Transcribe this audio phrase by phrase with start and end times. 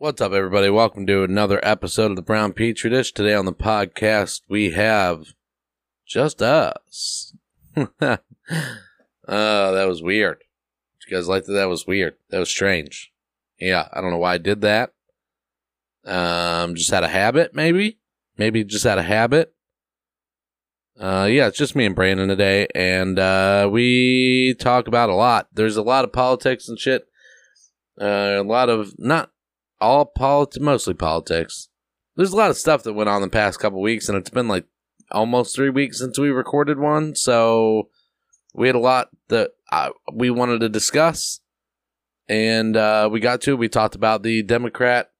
[0.00, 0.70] What's up, everybody?
[0.70, 3.10] Welcome to another episode of the Brown Petri Dish.
[3.10, 5.34] Today on the podcast, we have
[6.06, 7.34] just us.
[7.76, 10.44] oh, that was weird.
[11.00, 11.52] Did you guys like that?
[11.54, 12.14] That was weird.
[12.30, 13.12] That was strange.
[13.58, 14.92] Yeah, I don't know why I did that.
[16.04, 17.98] Um, just out of habit, maybe.
[18.36, 19.52] Maybe just out of habit.
[20.96, 25.48] Uh, yeah, it's just me and Brandon today, and uh, we talk about a lot.
[25.52, 27.08] There's a lot of politics and shit.
[28.00, 29.32] Uh, a lot of not
[29.80, 31.68] all politics, mostly politics.
[32.16, 34.48] There's a lot of stuff that went on the past couple weeks, and it's been
[34.48, 34.64] like
[35.10, 37.14] almost three weeks since we recorded one.
[37.14, 37.88] So
[38.54, 41.40] we had a lot that uh, we wanted to discuss,
[42.28, 43.56] and uh, we got to.
[43.56, 45.10] We talked about the Democrat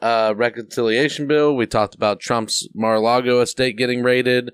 [0.00, 1.54] uh, reconciliation bill.
[1.54, 4.52] We talked about Trump's Mar-a-Lago estate getting raided.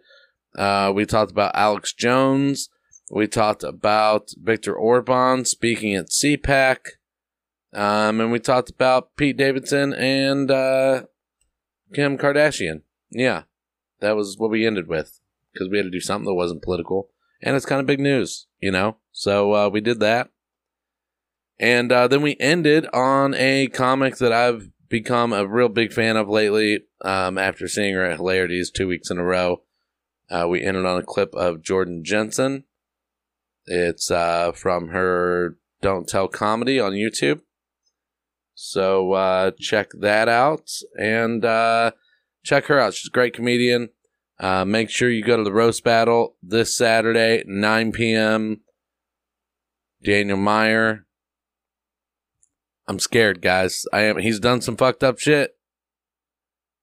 [0.56, 2.68] Uh, we talked about Alex Jones.
[3.10, 6.78] We talked about Viktor Orban speaking at CPAC.
[7.72, 11.02] Um, and we talked about Pete Davidson and uh,
[11.94, 12.82] Kim Kardashian.
[13.10, 13.42] Yeah,
[14.00, 15.20] that was what we ended with
[15.52, 17.08] because we had to do something that wasn't political.
[17.42, 18.98] And it's kind of big news, you know?
[19.12, 20.30] So uh, we did that.
[21.58, 26.16] And uh, then we ended on a comic that I've become a real big fan
[26.16, 29.62] of lately um, after seeing her at Hilarities two weeks in a row.
[30.30, 32.64] Uh, we ended on a clip of Jordan Jensen.
[33.66, 37.40] It's uh, from her Don't Tell comedy on YouTube.
[38.62, 41.92] So uh, check that out and uh,
[42.44, 42.92] check her out.
[42.92, 43.88] She's a great comedian.
[44.38, 48.60] Uh, make sure you go to the roast battle this Saturday, 9 p.m.
[50.04, 51.06] Daniel Meyer.
[52.86, 53.86] I'm scared, guys.
[53.94, 54.18] I am.
[54.18, 55.56] He's done some fucked up shit.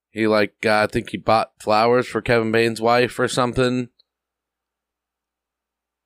[0.09, 3.89] He like, uh, I think he bought flowers for Kevin Bane's wife or something.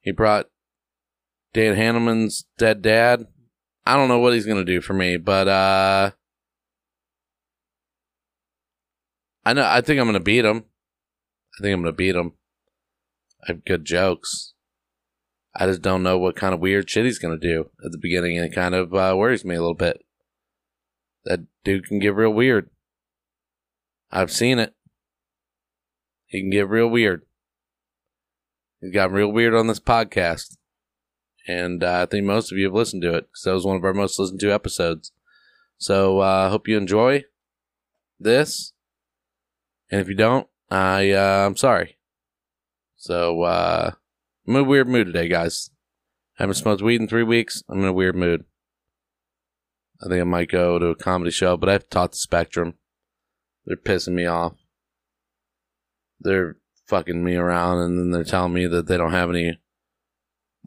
[0.02, 0.48] He brought
[1.54, 3.28] Dan Hanneman's dead dad
[3.86, 6.12] I don't know what he's gonna do for me, but uh
[9.44, 10.66] I know I think I'm gonna beat him.
[11.58, 12.34] I think I'm gonna beat him.
[13.44, 14.54] I have good jokes.
[15.56, 18.38] I just don't know what kind of weird shit he's gonna do at the beginning,
[18.38, 20.04] and it kind of uh, worries me a little bit.
[21.26, 22.70] That dude can get real weird.
[24.12, 24.76] I've seen it.
[26.28, 27.24] He can get real weird.
[28.80, 30.56] He's got real weird on this podcast
[31.48, 33.78] and uh, I think most of you have listened to it because that was one
[33.78, 35.12] of our most listened to episodes.
[35.78, 37.24] So I uh, hope you enjoy
[38.20, 38.74] this,
[39.90, 41.98] and if you don't, I uh, I'm sorry.
[42.98, 43.92] So uh,
[44.48, 45.72] I'm in a weird mood today, guys.
[46.38, 47.64] I haven't smoked weed in three weeks.
[47.70, 48.46] I'm in a weird mood.
[50.04, 52.18] I think I might go to a comedy show, but I have to talk to
[52.18, 52.76] Spectrum.
[53.66, 54.54] They're pissing me off.
[56.20, 59.60] They're fucking me around, and then they're telling me that they don't have any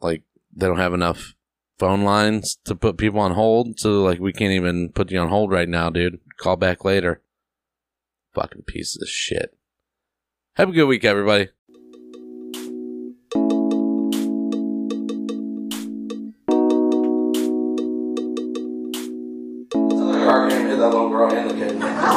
[0.01, 0.23] like
[0.55, 1.35] they don't have enough
[1.77, 3.79] phone lines to put people on hold.
[3.79, 6.19] So like we can't even put you on hold right now, dude.
[6.37, 7.21] Call back later.
[8.33, 9.57] Fucking piece of shit.
[10.55, 11.49] Have a good week, everybody.
[20.75, 22.14] That little girl and the kid.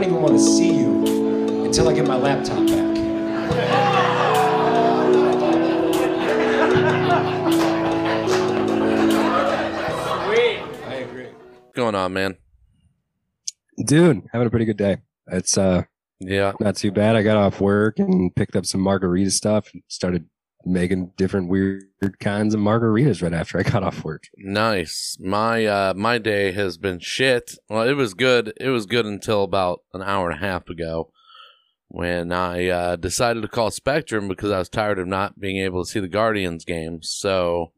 [0.00, 3.98] Don't even want to see you until I get my laptop back.
[9.60, 11.26] I agree.
[11.26, 12.36] What's going on, man?
[13.84, 14.98] Dude, having a pretty good day.
[15.26, 15.82] It's uh
[16.20, 16.52] Yeah.
[16.60, 17.16] not too bad.
[17.16, 20.26] I got off work and picked up some margarita stuff and started
[20.64, 21.84] making different weird
[22.20, 24.24] kinds of margaritas right after I got off work.
[24.36, 25.16] Nice.
[25.20, 27.54] My uh my day has been shit.
[27.68, 28.52] Well, it was good.
[28.60, 31.10] It was good until about an hour and a half ago
[31.88, 35.84] when I uh decided to call Spectrum because I was tired of not being able
[35.84, 37.10] to see the Guardians games.
[37.10, 37.72] So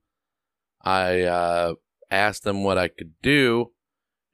[0.83, 1.75] I uh
[2.11, 3.73] asked them what I could do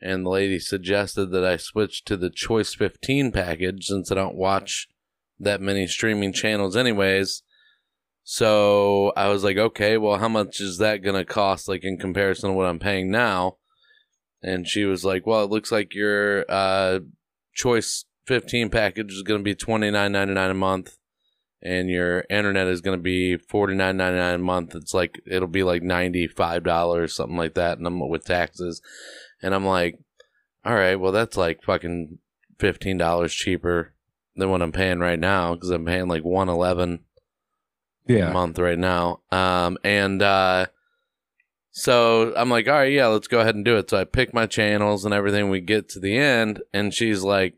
[0.00, 4.36] and the lady suggested that I switch to the Choice 15 package since I don't
[4.36, 4.88] watch
[5.38, 7.42] that many streaming channels anyways.
[8.28, 11.96] So I was like, okay, well, how much is that going to cost, like in
[11.96, 13.58] comparison to what I'm paying now?
[14.42, 16.98] And she was like, well, it looks like your uh,
[17.54, 20.98] Choice 15 package is going to be $29.99 a month,
[21.62, 24.74] and your internet is going to be $49.99 a month.
[24.74, 28.82] It's like, it'll be like $95, something like that, and I'm with taxes.
[29.40, 30.00] And I'm like,
[30.64, 32.18] all right, well, that's like fucking
[32.58, 33.94] $15 cheaper
[34.34, 37.04] than what I'm paying right now because I'm paying like 111
[38.06, 38.32] Yeah.
[38.32, 39.20] month right now.
[39.30, 40.66] Um, and uh,
[41.72, 43.90] so I'm like, all right, yeah, let's go ahead and do it.
[43.90, 45.50] So I pick my channels and everything.
[45.50, 47.54] We get to the end, and she's like,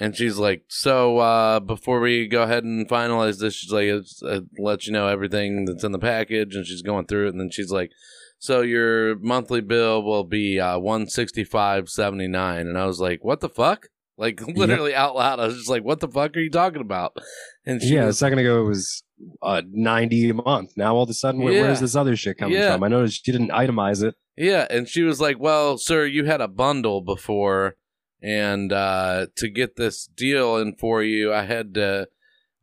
[0.00, 4.22] And she's like, so uh, before we go ahead and finalize this, she's like, it's,
[4.22, 7.40] uh, let you know everything that's in the package, and she's going through it, and
[7.40, 7.90] then she's like,
[8.38, 13.00] so your monthly bill will be uh, one sixty five seventy nine, and I was
[13.00, 13.88] like, what the fuck?
[14.16, 17.16] Like literally out loud, I was just like, "What the fuck are you talking about?"
[17.64, 19.02] And she yeah, a second ago it was
[19.42, 20.76] uh, 90 a month.
[20.76, 21.62] Now all of a sudden, where, Yeah.
[21.62, 22.72] where's this other shit coming Yeah.
[22.74, 22.84] from?
[22.84, 24.14] I noticed she didn't itemize it.
[24.36, 27.76] Yeah, and she was like, "Well, sir, you had a bundle before,
[28.22, 32.08] and uh, to get this deal in for you, I had to,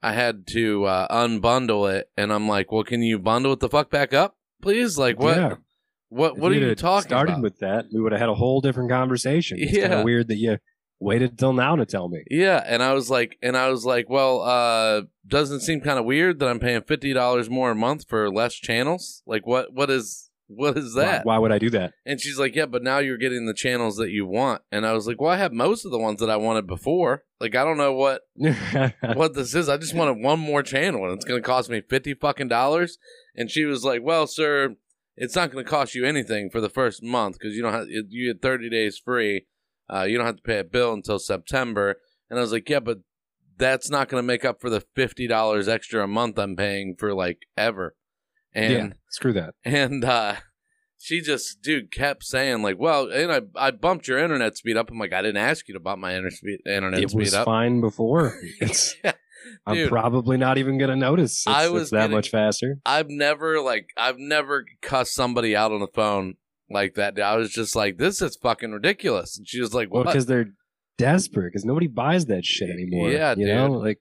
[0.01, 3.67] I had to uh, unbundle it." And I'm like, "Well, can you bundle it the
[3.69, 4.97] fuck back up, please?
[4.97, 5.55] Like, what, Yeah.
[6.09, 8.61] what, what are you talking started about?" with that, we would have had a whole
[8.61, 9.57] different conversation.
[9.59, 10.01] It's Yeah.
[10.03, 10.57] weird that you
[10.99, 12.23] waited till now to tell me.
[12.29, 16.05] yeah, and I was like, and I was like, "Well, uh, doesn't seem kind of
[16.05, 19.21] weird that I'm paying fifty dollars more a month for less channels?
[19.25, 21.93] Like, what, what is, what is Why, that?" why would I do that?
[22.05, 24.93] And she's like, "Yeah, but now you're getting the channels that you want." And I
[24.93, 27.23] was like, "Well, I have most of the ones that I wanted before.
[27.39, 28.21] Like, I don't know what
[29.15, 29.69] what this is.
[29.69, 32.97] I just wanted one more channel, and it's going to cost me fifty fucking dollars."
[33.35, 34.75] And she was like, "Well, sir,
[35.17, 37.87] it's not going to cost you anything for the first month because you don't have
[37.89, 39.45] you get thirty days free.
[39.93, 41.95] Uh, you don't have to pay a bill until September."
[42.29, 42.99] And I was like, "Yeah, but
[43.57, 46.95] that's not going to make up for the fifty dollars extra a month I'm paying
[46.97, 47.95] for like ever."
[48.53, 49.53] And yeah, screw that.
[49.65, 50.35] and uh
[50.97, 54.89] she just dude kept saying like well and i i bumped your internet speed up
[54.89, 57.35] i'm like i didn't ask you to bump my inter- speed, internet It speed was
[57.35, 58.39] fine before.
[59.03, 59.11] Yeah,
[59.67, 59.89] I'm dude.
[59.89, 61.43] probably not even gonna notice.
[61.45, 62.77] It's, I was it's that getting- much faster.
[62.85, 66.35] i've never like i've never cussed somebody out on the phone
[66.69, 70.03] like that i was just like this is fucking ridiculous and she was like Well,
[70.03, 70.49] what because they're
[70.97, 71.51] desperate.
[71.51, 73.09] Because nobody buys that shit anymore.
[73.11, 73.99] Yeah, you know, like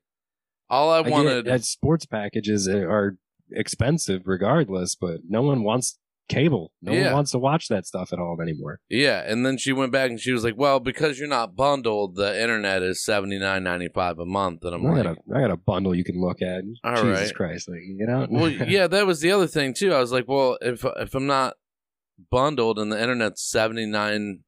[0.71, 3.17] all i I wanted that sports packages are
[3.51, 6.73] expensive regardless, but no one wants cable.
[6.81, 7.07] No Yeah.
[7.07, 8.81] one wants to watch that stuff at all anymore.
[8.89, 12.15] yeah and then she went back and she was like well because you're not bundled
[12.17, 15.57] the internet is 79.95 a month and i'm I like got a I got a
[15.59, 16.63] bundle you can look at.
[16.83, 17.35] All Jesus right.
[17.35, 18.27] Christ, like you know.
[18.31, 19.93] well, yeah, that was the other thing too.
[19.93, 21.55] I was like, well, if if I'm not
[22.31, 24.41] bundled and the internet's seventy nine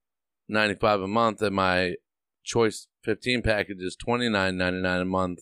[0.48, 1.94] ninety five a month, and my
[2.44, 5.40] choice fifteen package is twenty nine ninety nine a month,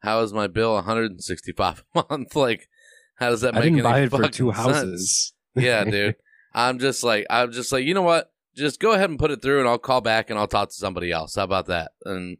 [0.00, 2.34] how is my bill one hundred and sixty five a month?
[2.36, 2.68] Like,
[3.16, 4.56] how does that I make didn't any buy it for two sense?
[4.56, 5.32] houses.
[5.56, 6.16] Yeah, dude.
[6.52, 8.30] I'm just like, I'm just like, you know what?
[8.54, 10.74] Just go ahead and put it through, and I'll call back and I'll talk to
[10.74, 11.34] somebody else.
[11.34, 11.92] How about that?
[12.04, 12.36] And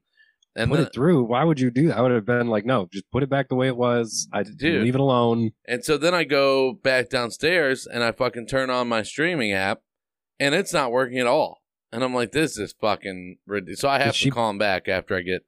[0.56, 1.24] and put then, it through.
[1.24, 1.98] Why would you do that?
[1.98, 4.28] I would have been like, no, just put it back the way it was.
[4.32, 4.82] I Dude.
[4.82, 5.52] leave it alone.
[5.68, 9.80] And so then I go back downstairs and I fucking turn on my streaming app
[10.40, 11.60] and it's not working at all.
[11.92, 13.80] And I'm like, this is fucking ridiculous.
[13.80, 15.42] So I have Did to call him back after I get,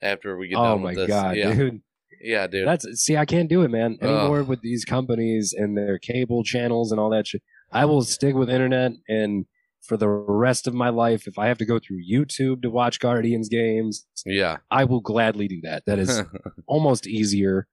[0.00, 1.08] after we get Oh done my with this.
[1.08, 1.52] god, yeah.
[1.54, 1.82] dude.
[2.20, 2.66] Yeah, dude.
[2.66, 3.98] That's see, I can't do it, man.
[4.02, 4.08] Ugh.
[4.08, 7.42] Anymore with these companies and their cable channels and all that shit.
[7.70, 9.46] I will stick with internet and
[9.88, 13.00] for the rest of my life, if I have to go through YouTube to watch
[13.00, 14.58] Guardians games, yeah.
[14.70, 15.84] I will gladly do that.
[15.86, 16.22] That is
[16.66, 17.66] almost easier.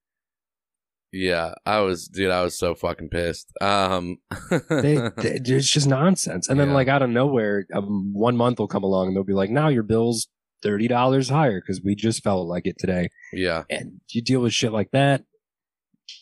[1.12, 1.54] yeah.
[1.66, 3.52] I was, dude, I was so fucking pissed.
[3.62, 4.18] Um,
[4.70, 6.50] They, they- it's just nonsense.
[6.50, 6.74] And then, Yeah.
[6.76, 9.68] like out of nowhere, um, one month will come along and they'll be like, "Now
[9.70, 10.28] your bill's
[10.64, 13.64] thirty dollars higher because we just felt like it today." yeah.
[13.70, 15.24] And you deal with shit like that.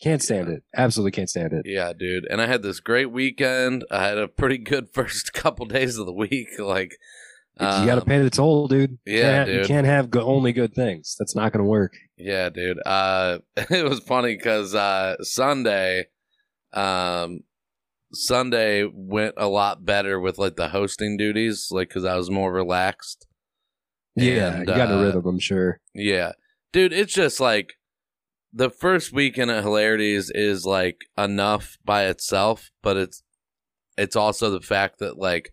[0.02, 0.62] Can't stand it.
[0.76, 1.62] Absolutely can't stand it.
[1.64, 2.26] Yeah, dude.
[2.30, 3.84] And I had this great weekend.
[3.90, 6.58] I had a pretty good first couple days of the week.
[6.58, 6.96] Like,
[7.60, 8.98] you got to um, pay the toll, dude.
[9.04, 9.60] You yeah, can't, dude.
[9.60, 11.14] You can't have go- only good things.
[11.18, 11.92] That's not going to work.
[12.16, 12.80] Yeah, dude.
[12.84, 16.06] Uh, it was funny because uh, Sunday,
[16.72, 17.40] um,
[18.12, 22.52] Sunday went a lot better with like the hosting duties, like because I was more
[22.52, 23.26] relaxed.
[24.16, 25.80] Yeah, And, you got a uh, rhythm, I'm sure.
[25.94, 26.32] Yeah,
[26.72, 26.92] dude.
[26.92, 27.74] It's just like
[28.54, 33.22] the first weekend of hilarities is like enough by itself, but it's
[33.98, 35.52] it's also the fact that like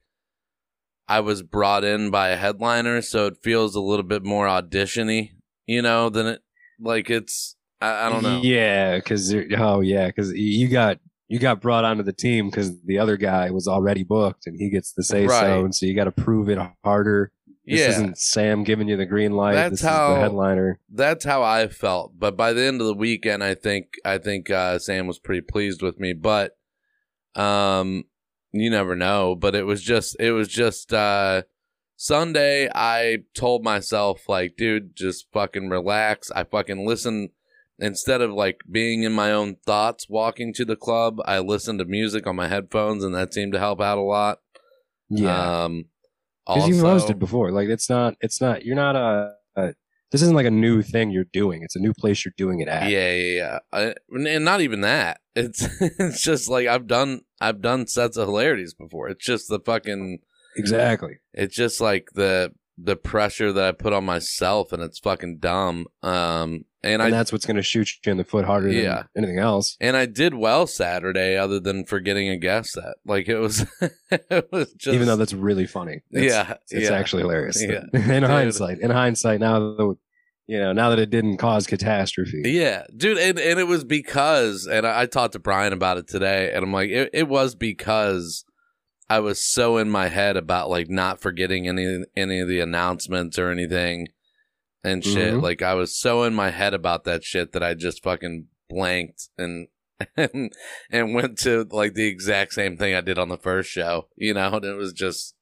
[1.08, 5.32] I was brought in by a headliner, so it feels a little bit more auditiony,
[5.66, 6.42] you know, than it
[6.80, 7.56] like it's.
[7.82, 8.42] I, I don't know.
[8.44, 13.00] Yeah, because oh yeah, because you got you got brought onto the team because the
[13.00, 15.40] other guy was already booked and he gets to say Right.
[15.40, 17.32] so, and so you got to prove it harder.
[17.66, 19.54] This yeah, isn't Sam giving you the green light.
[19.54, 20.80] That's this how- is the headliner.
[20.90, 22.14] that's how I felt.
[22.18, 25.42] But by the end of the weekend, I think I think uh, Sam was pretty
[25.42, 26.14] pleased with me.
[26.14, 26.58] But
[27.36, 28.06] um,
[28.52, 29.36] you never know.
[29.36, 31.44] But it was just it was just uh,
[31.96, 32.70] Sunday.
[32.74, 36.32] I told myself like, dude, just fucking relax.
[36.32, 37.30] I fucking listen
[37.80, 41.20] instead of like being in my own thoughts walking to the club.
[41.26, 44.40] I listened to music on my headphones, and that seemed to help out a lot.
[45.10, 45.86] Yeah, Um,
[46.48, 47.52] because you've hosted before.
[47.52, 48.16] Like it's not.
[48.22, 48.66] It's not.
[48.66, 49.34] You're not a.
[49.56, 49.74] a
[50.12, 51.64] this isn't like a new thing you're doing.
[51.64, 52.90] It's a new place you're doing it at.
[52.90, 53.60] Yeah, yeah, yeah.
[53.72, 55.20] I, and not even that.
[55.34, 59.08] It's it's just like I've done I've done sets of hilarities before.
[59.08, 60.20] It's just the fucking
[60.58, 61.20] exactly.
[61.34, 65.88] it's just like the the pressure that I put on myself, and it's fucking dumb.
[66.04, 69.04] Um, and, and, I that's what's going to shoot you in the foot harder Yeah.
[69.14, 69.78] than anything else.
[69.80, 72.96] and I did well Saturday, other than forgetting a guest set.
[73.06, 73.66] Like it was,
[74.12, 76.02] it was just Even though that's really funny.
[76.12, 76.96] It's, yeah, it's yeah.
[76.98, 77.62] actually hilarious.
[77.62, 77.84] Yeah.
[77.94, 78.24] in Dude.
[78.24, 79.96] hindsight, in hindsight, now that
[80.48, 82.42] you know, now that it didn't cause catastrophe.
[82.44, 86.10] Yeah, dude, and, and it was because, and I, I talked to Brian about it
[86.10, 88.44] today, and I'm like, it, it was because
[89.10, 93.38] I was so in my head about like not forgetting any any of the announcements
[93.40, 94.08] or anything
[94.84, 95.34] and shit.
[95.36, 95.42] Mhm.
[95.42, 99.30] Like I was so in my head about that shit that I just fucking blanked
[99.38, 99.68] and
[100.18, 100.52] and
[100.92, 104.34] and went to like the exact same thing I did on the first show, you
[104.34, 105.36] know, and it was just,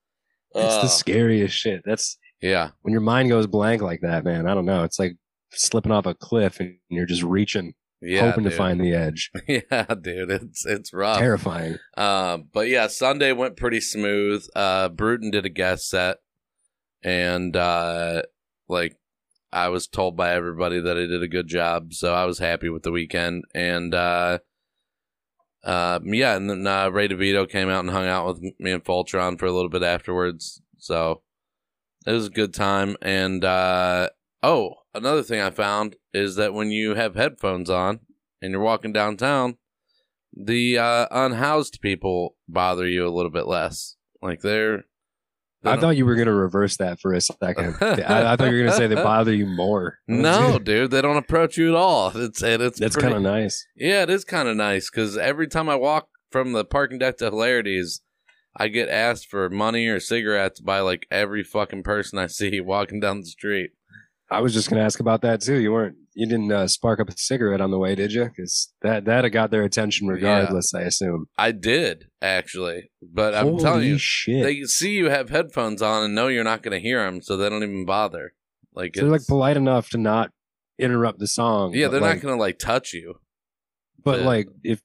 [0.53, 0.81] It's ugh.
[0.83, 1.81] the scariest shit.
[1.85, 4.47] That's yeah, when your mind goes blank like that, man.
[4.47, 4.83] I don't know.
[4.83, 5.17] It's like
[5.51, 9.31] slipping off a cliff and you're just reaching, yeah, hoping to find the edge.
[9.47, 11.19] yeah, dude, it's it's rough.
[11.19, 11.77] Terrifying.
[11.97, 14.45] Uh, but yeah, Sunday went pretty smooth.
[14.55, 16.17] Uh, Bruton did a guest set,
[17.03, 18.23] and uh,
[18.67, 18.95] like
[19.51, 22.69] I was told by everybody that I did a good job, so I was happy
[22.69, 23.45] with the weekend.
[23.53, 24.39] And uh,
[25.63, 28.83] uh, yeah, and then uh, Ray DeVito came out and hung out with me and
[28.83, 30.61] Fultron for a little bit afterwards.
[30.77, 31.21] So
[32.05, 32.95] it was a good time.
[33.01, 34.09] And uh,
[34.43, 37.99] oh, another thing I found is that when you have headphones on
[38.41, 39.57] and you're walking downtown,
[40.33, 43.95] the uh, unhoused people bother you a little bit less.
[44.21, 44.85] Like they're.
[45.63, 47.75] I thought you were going to reverse that for a second.
[47.81, 49.99] I, I thought you were going to say they bother you more.
[50.07, 52.11] no, dude, they don't approach you at all.
[52.15, 53.65] It's and it's That's kind of nice.
[53.75, 57.17] Yeah, it is kind of nice because every time I walk from the parking deck
[57.17, 58.01] to Hilarities,
[58.55, 62.99] I get asked for money or cigarettes by like every fucking person I see walking
[62.99, 63.71] down the street.
[64.31, 65.55] I was just going to ask about that too.
[65.55, 68.25] You weren't, you didn't uh, spark up a cigarette on the way, did you?
[68.25, 70.73] Because that that got their attention regardless.
[70.73, 71.27] I assume.
[71.37, 74.43] I did actually, but I'm telling you, shit!
[74.43, 77.37] they see you have headphones on and know you're not going to hear them, so
[77.37, 78.33] they don't even bother.
[78.73, 80.31] Like they're like polite enough to not
[80.77, 81.73] interrupt the song.
[81.73, 83.15] yeah, they're like, not going to like touch you.
[84.03, 84.25] But Yeah.
[84.25, 84.81] like if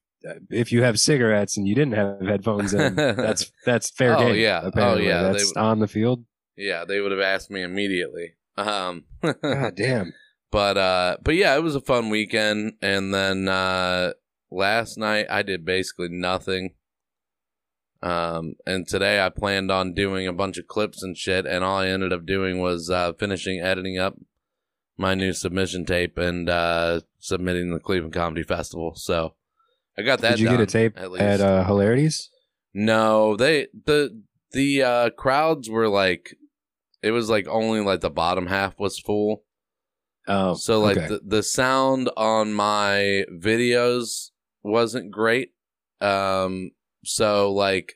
[0.51, 4.37] if you have cigarettes and you didn't have headphones in, that's that's fair Oh, game.
[4.37, 4.71] yeah.
[4.77, 6.25] Oh, yeah, That's would- on the field.
[6.57, 8.35] Yeah, they would have asked me immediately.
[8.57, 9.05] Um,
[9.43, 10.13] God damn.
[10.55, 12.75] But uh, but yeah, it was a fun weekend.
[12.81, 14.13] And then uh,
[14.53, 16.75] last night I did basically nothing.
[18.01, 21.79] Um, and today I planned on doing a bunch of clips and shit, and all
[21.79, 24.17] I ended up doing was uh, finishing editing up
[24.97, 28.95] my new submission tape and uh, submitting the Cleveland Comedy Festival.
[28.95, 29.35] So
[29.99, 30.37] I got that.
[30.37, 32.31] Did you get a tape at at, uh, Hilarities?
[32.73, 36.37] No, they the the uh crowds were like
[37.03, 39.43] it was like only like the bottom half was full.
[40.27, 41.09] Oh, so like okay.
[41.09, 44.31] the the sound on my videos
[44.63, 45.53] wasn't great.
[46.01, 46.71] Um
[47.05, 47.95] so like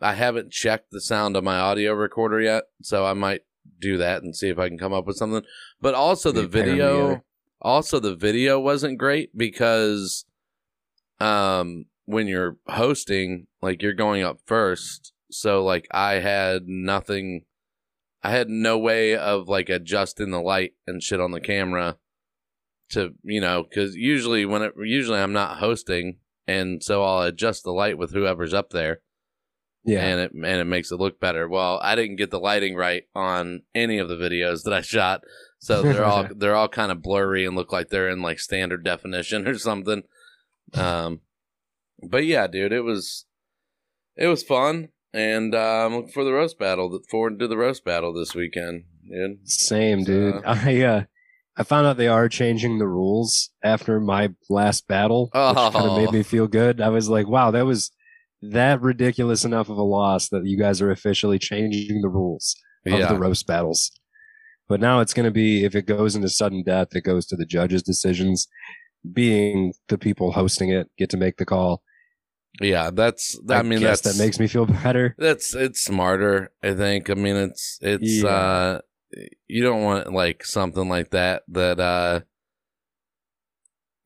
[0.00, 3.42] I haven't checked the sound on my audio recorder yet, so I might
[3.80, 5.42] do that and see if I can come up with something.
[5.80, 7.22] But also the Be a pain in the video
[7.60, 10.24] also the video wasn't great because
[11.20, 17.44] um when you're hosting like you're going up first so like i had nothing
[18.28, 21.96] i had no way of like adjusting the light and shit on the camera
[22.90, 26.16] to you know because usually when it usually i'm not hosting
[26.46, 29.00] and so i'll adjust the light with whoever's up there
[29.88, 30.00] yeah.
[30.00, 31.48] and it and it makes it look better.
[31.48, 35.22] Well, I didn't get the lighting right on any of the videos that I shot,
[35.58, 38.84] so they're all they're all kind of blurry and look like they're in like standard
[38.84, 40.02] definition or something.
[40.74, 41.20] Um,
[42.02, 43.24] but yeah, dude, it was
[44.16, 46.98] it was fun, and uh, I'm looking for the roast battle.
[47.10, 49.48] Forward to the roast battle this weekend, dude.
[49.48, 50.42] Same, So- dude.
[50.46, 51.02] I uh,
[51.56, 55.96] I found out they are changing the rules after my last battle, which kind Oh.
[55.96, 56.80] of made me feel good.
[56.80, 57.90] I was like, wow, that was
[58.42, 62.54] that ridiculous enough of a loss that you guys are officially changing the rules
[62.86, 63.90] of Yeah, the roast battles.
[64.68, 67.36] But now it's going to be if it goes into sudden death, it goes to
[67.36, 68.46] the judges' decisions.
[69.12, 71.82] Being the people hosting it get to make the call.
[72.60, 72.90] Yeah.
[72.92, 75.14] That's I, mean guess that's that makes me feel better.
[75.18, 77.10] That's it's smarter, I think.
[77.10, 78.28] I mean it's it's Yeah.
[78.28, 78.80] uh
[79.46, 82.20] you don't want like something like that that uh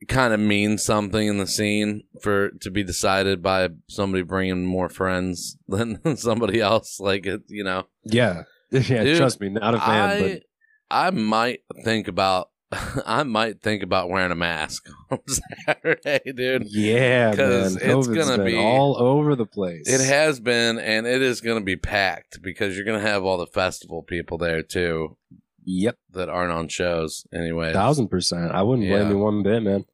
[0.09, 4.89] kind of means something in the scene for to be decided by somebody bringing more
[4.89, 7.85] friends than somebody else like it, you know.
[8.05, 9.05] Yeah, yeah.
[9.05, 10.43] Dude, trust me, not a fan, I but
[10.91, 12.51] I might think about
[13.07, 16.67] I might think about wearing a mask on Saturday, dude.
[16.69, 19.89] yeah, because it's COVID's gonna be- all over the place.
[19.89, 23.25] It has been, and it is going to be packed because you're going to have
[23.25, 25.17] all the festival people there too
[25.65, 27.73] Yep, that aren't on shows anyway.
[27.73, 28.51] thousand percent.
[28.53, 29.09] I wouldn't blame Yeah.
[29.11, 29.85] you one bit, man.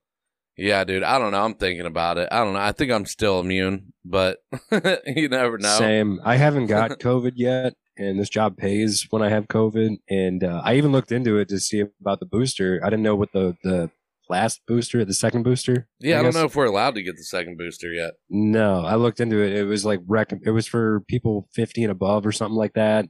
[0.56, 1.02] Yeah, dude.
[1.02, 1.44] I don't know.
[1.44, 2.28] I'm thinking about it.
[2.32, 2.58] I don't know.
[2.60, 4.38] I think I'm still immune, but
[5.06, 5.76] you never know.
[5.78, 6.20] Same.
[6.24, 9.98] I haven't got COVID yet, and this job pays when I have COVID.
[10.08, 12.80] And uh, I even looked into it to see about the booster.
[12.82, 13.90] I didn't know what the the
[14.28, 15.88] last booster, the second booster.
[16.00, 18.12] Yeah, I, don't know if we're allowed to get the second booster yet.
[18.28, 19.52] No, I looked into it.
[19.52, 23.06] It was like rec- it was for people 50 and above or something like that.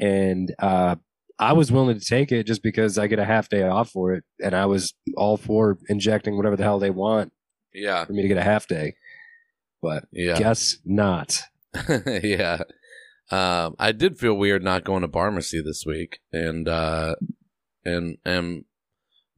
[0.00, 0.96] And uh,
[1.38, 4.12] I was willing to take it just because I get a half day off for
[4.12, 7.32] it, and I was all for injecting whatever the hell they want
[7.72, 8.94] Yeah, for me to get a half day.
[9.80, 11.40] But yeah, guess not.
[12.06, 12.62] yeah.
[13.32, 17.14] Um, I did feel weird not going to pharmacy this week, and uh,
[17.84, 18.64] and and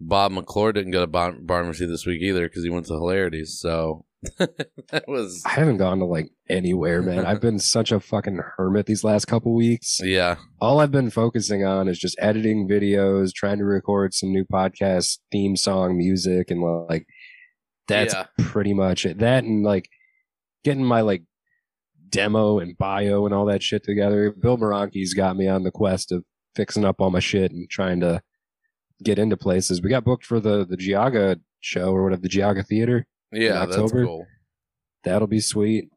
[0.00, 3.58] Bob McClure didn't go to pharmacy this week either because he went to Hilarities.
[3.60, 4.04] So
[4.38, 7.24] that was I haven't gone to like anywhere, man.
[7.24, 10.00] I've been such a fucking hermit these last couple weeks.
[10.02, 14.44] yeah, All I've been focusing on is just editing videos, trying to record some new
[14.44, 17.06] podcast theme song music, and like
[17.86, 18.26] that's Yeah.
[18.38, 19.18] pretty much it.
[19.18, 19.88] That and like
[20.64, 21.22] getting my like
[22.14, 24.30] demo and bio and all that shit together.
[24.30, 28.00] Bill Baranki's got me on the quest of fixing up all my shit and trying
[28.00, 28.22] to
[29.02, 29.82] get into places.
[29.82, 33.06] We got booked for the the Giaga show or whatever the Giaga Theater.
[33.32, 34.26] yeah, that's cool.
[35.02, 35.90] That'll be sweet.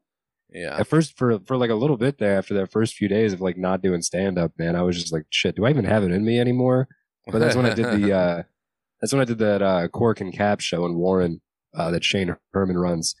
[0.50, 3.32] Yeah, At first, for for like a little bit there, after that first few days
[3.34, 5.84] of like not doing stand up, man, I was just like, shit, do I even
[5.84, 6.88] have it in me anymore?
[7.26, 8.42] But that's when I did the uh
[9.00, 11.40] that's when I did that uh Cork and Cap show in Warren
[11.74, 13.14] uh that Shane Herman runs.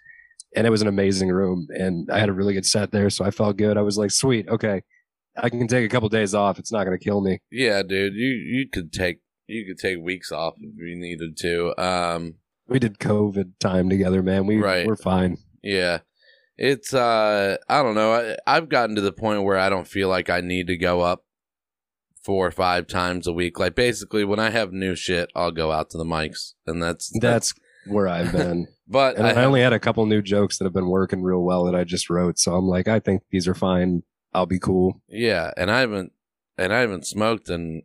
[0.56, 3.24] And it was an amazing room and I had a really good set there, so
[3.24, 3.76] I felt good.
[3.76, 4.82] I was like, sweet, okay.
[5.36, 6.58] I can take a couple days off.
[6.58, 7.38] It's not gonna kill me.
[7.50, 8.14] yeah, dude.
[8.14, 11.80] You you could take you could take weeks off if you needed to.
[11.82, 12.34] Um,
[12.66, 14.46] We did COVID time together, man.
[14.46, 14.86] We Right.
[14.86, 15.36] we're fine.
[15.62, 15.98] Yeah.
[16.56, 18.12] It's uh I don't know.
[18.14, 21.02] I, I've gotten to the point where I don't feel like I need to go
[21.02, 21.24] up
[22.24, 23.58] four or five times a week.
[23.60, 27.10] Like basically when I have new shit, I'll go out to the mics and that's
[27.20, 27.54] That's
[27.88, 28.68] where I've been.
[28.86, 31.42] but And I, I, only had a couple new jokes that have been working real
[31.42, 32.38] well that I just wrote.
[32.38, 34.02] So I'm like, I think these are fine.
[34.32, 35.00] I'll be cool.
[35.08, 36.12] yeah, and I haven't
[36.58, 37.82] and I haven't smoked in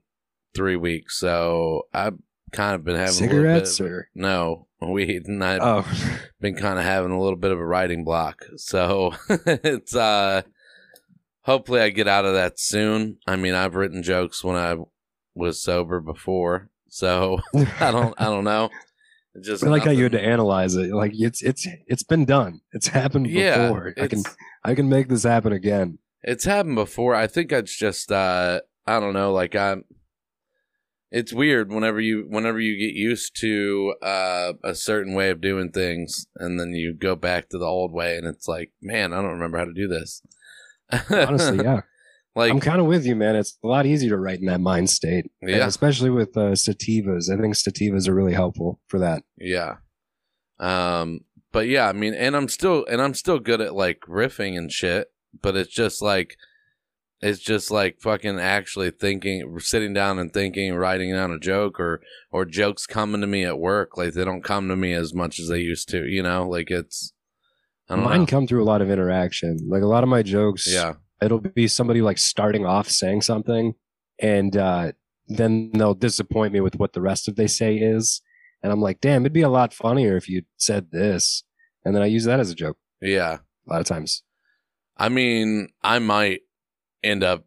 [0.53, 2.17] three weeks, so I've
[2.51, 5.86] kind of been having Cigarettes a little bit of, or no weed, and I've oh,
[6.41, 8.46] been kind of having a little bit of a writing block.
[8.57, 10.44] So it's uh
[11.42, 13.18] hopefully I get out of that soon.
[13.27, 14.75] I mean, I've written jokes when I
[15.35, 16.70] was sober before.
[16.89, 17.39] So
[17.79, 18.70] I don't I don't know.
[19.35, 20.93] It just I like how you had to analyze it.
[20.93, 22.61] Like it's it's it's been done.
[22.72, 23.93] It's happened Yeah, before.
[24.00, 24.24] I can
[24.63, 25.98] I can make this happen again.
[26.22, 27.15] It's happened before.
[27.15, 29.85] I think it's just uh I don't know, like I'm
[31.11, 35.72] it's weird whenever you whenever you get used to uh a certain way of doing
[35.72, 39.17] things and then you go back to the old way and it's like, man, I
[39.17, 40.22] don't remember how to do this.
[41.09, 41.81] Honestly, yeah.
[42.35, 43.35] Like I'm kind of with you, man.
[43.35, 45.29] It's a lot easier to write in that mind state.
[45.41, 45.65] And Yeah.
[45.67, 47.31] especially with uh, sativas.
[47.31, 49.24] I think sativas are really helpful for that.
[49.37, 49.75] Yeah.
[50.59, 54.57] Um but yeah, I mean and I'm still and I'm still good at like riffing
[54.57, 55.07] and shit,
[55.41, 56.35] but it's just like
[57.22, 62.01] it's just like fucking actually thinking sitting down and thinking, writing down a joke or
[62.31, 63.96] or jokes coming to me at work.
[63.98, 66.48] Like they don't come to me as much as they used to, you know?
[66.50, 67.13] Like it's
[67.89, 68.25] I don't Mine know.
[68.25, 69.57] come through a lot of interaction.
[69.67, 70.93] Like a lot of my jokes, Yeah.
[71.24, 73.74] It'll be somebody like starting off saying something
[74.20, 74.92] and uh,
[75.27, 78.22] then they'll disappoint me with what the rest of they say is.
[78.62, 81.44] And I'm like, damn, it'd be a lot funnier if you said this.
[81.83, 83.40] And then I use that as a joke Yeah.
[83.68, 84.24] a lot of times.
[84.96, 86.42] I mean, I might
[87.03, 87.46] end up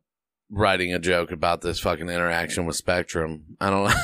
[0.50, 3.56] writing a joke about this fucking interaction with Spectrum.
[3.60, 4.02] I don't, I don't know.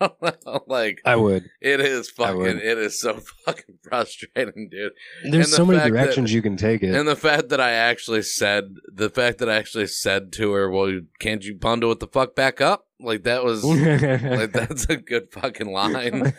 [0.66, 1.48] Like, I would.
[1.60, 4.92] it is fucking, it is so fucking frustrating, dude.
[5.30, 6.94] There's the so many fact that- directions you can take it.
[6.94, 10.70] And the fact that I actually said, the fact that I actually said to her,
[10.70, 12.86] well, can't you bundle it the fuck back up?
[13.00, 16.32] Like, that was, like, that's a good fucking line.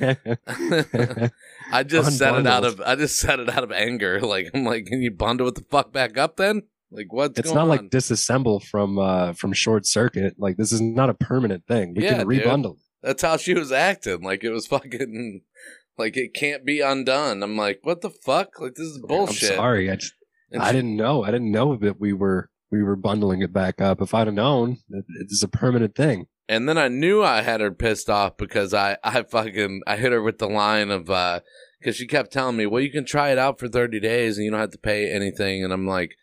[1.71, 4.19] I just said it out of, I just said it out of anger.
[4.21, 6.63] Like, I'm like, can you bundle it the fuck back up then?
[6.89, 7.67] Like, what's it's not on?
[7.67, 10.35] like disassemble from uh from short circuit.
[10.37, 11.93] Like this is not a permanent thing.
[11.93, 12.43] We Yeah, can dude.
[13.07, 14.21] That's how she was acting.
[14.21, 15.41] Like it was fucking
[15.97, 17.41] like it can't be undone.
[17.41, 18.59] I'm like, what the fuck?
[18.59, 19.51] Like this is bullshit.
[19.51, 19.89] I'm sorry.
[19.89, 20.13] I just,
[20.51, 21.23] And I she- didn't know.
[21.23, 24.01] I didn't know that we were we were bundling it back up.
[24.01, 26.27] If I'd have known that it's a permanent thing.
[26.49, 30.11] And then I knew I had her pissed off because I I fucking I hit
[30.11, 31.39] her with the line of uh
[31.79, 34.43] because she kept telling me, well, you can try it out for 30 days and
[34.45, 35.63] you don't have to pay anything.
[35.63, 36.15] And I'm like,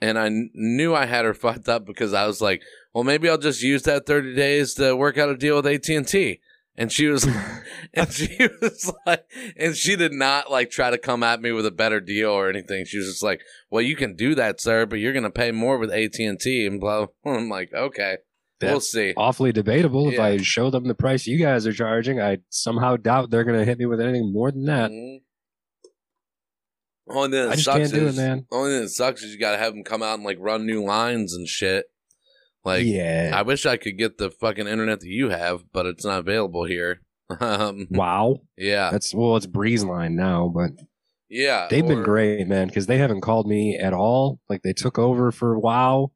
[0.00, 2.62] and I kn- knew I had her fucked up because I was like,
[2.94, 5.88] well, maybe I'll just use that 30 days to work out a deal with AT
[5.88, 6.40] and T.
[6.76, 7.24] And she was,
[7.94, 9.24] and she was like,
[9.56, 12.48] and she did not like try to come at me with a better deal or
[12.48, 12.84] anything.
[12.84, 15.78] She was just like, well, you can do that, sir, but you're gonna pay more
[15.78, 17.06] with AT and T and blah.
[17.24, 18.16] I'm like, okay,
[18.60, 19.14] we'll That's see.
[19.16, 20.08] awfully debatable.
[20.08, 20.24] If Yeah.
[20.24, 23.64] I show them the price you guys are charging, I somehow doubt they're going to
[23.64, 24.90] hit me with anything more than that.
[24.90, 25.18] Mhm.
[27.08, 28.46] Only thing that I just sucks can't do it, is, man.
[28.50, 30.82] Only thing that sucks is you gotta have them come out and like run new
[30.82, 31.86] lines and shit.
[32.64, 33.32] Like, yeah.
[33.34, 36.64] I wish I could get the fucking internet that you have, but it's not available
[36.64, 37.02] here.
[37.40, 38.40] um, wow.
[38.56, 40.70] yeah, That's well, it's Breezeline now, but
[41.28, 41.68] yeah.
[41.70, 44.40] they've been great, man, because they haven't called me at all.
[44.48, 46.12] Like they took over for WoW,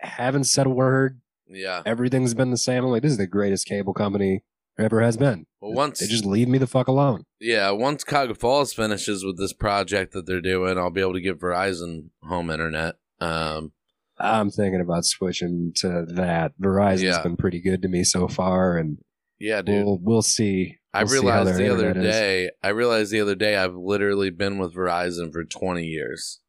[0.00, 1.20] haven't said a word.
[1.46, 1.82] Yeah.
[1.86, 2.84] Everything's been the same.
[2.84, 4.42] I'm like, this is the greatest cable company
[4.78, 5.46] ever has been.
[5.64, 7.24] Well, once They just leave me the fuck alone.
[7.40, 11.20] yeah, once Cuyahoga Falls finishes with this project that they're doing, I'll be able to
[11.22, 12.96] get Verizon home internet.
[13.20, 13.72] Um,
[14.18, 16.52] I'm thinking about switching to that.
[16.60, 17.22] Verizon's Yeah.
[17.22, 18.98] been pretty good to me so far, and
[19.40, 19.84] yeah, dude.
[19.86, 20.76] we'll we'll see.
[20.92, 22.14] I We'll see how realized their the other internet is.
[22.14, 22.50] day.
[22.62, 26.40] I realized the other day I've literally been with Verizon for 20 years.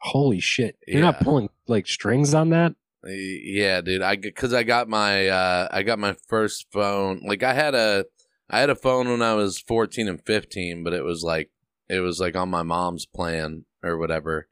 [0.00, 0.76] Holy shit!
[0.86, 2.74] You're not pulling like strings on that.
[3.06, 4.02] Yeah, dude.
[4.02, 7.22] I because I got my uh I got my first phone.
[7.26, 8.04] Like I had a
[8.50, 11.50] I had a phone when I was 14 and 15, but it was like
[11.88, 14.48] it was like on my mom's plan or whatever.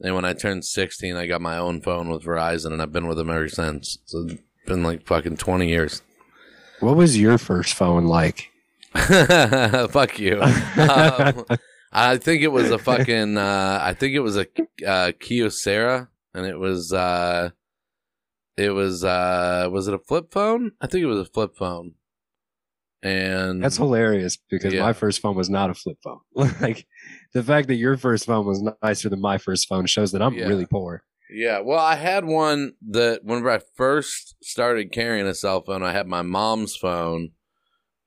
[0.00, 3.06] And when I turned 16, I got my own phone with Verizon, and I've been
[3.06, 3.98] with them ever since.
[4.04, 6.02] So it's been like fucking 20 years.
[6.80, 8.50] What was your first phone like?
[8.94, 10.42] Fuck you.
[10.42, 11.44] Um,
[11.92, 13.36] I think it was a fucking.
[13.36, 14.46] Uh, I think it was a
[14.86, 16.92] uh, Kyocera, and it was.
[16.92, 17.50] Uh,
[18.56, 19.04] it was.
[19.04, 20.72] Uh, was it a flip phone?
[20.80, 21.94] I think it was a flip phone.
[23.02, 24.82] And That's hilarious because Yeah.
[24.82, 26.20] my first phone was not a flip phone.
[26.60, 26.86] like
[27.34, 30.34] the fact that your first phone was nicer than my first phone shows that I'm
[30.34, 30.46] Yeah.
[30.46, 31.02] really poor.
[31.34, 35.90] Yeah, well, I had one that whenever I first started carrying a cell phone, I
[35.92, 37.30] had my mom's phone.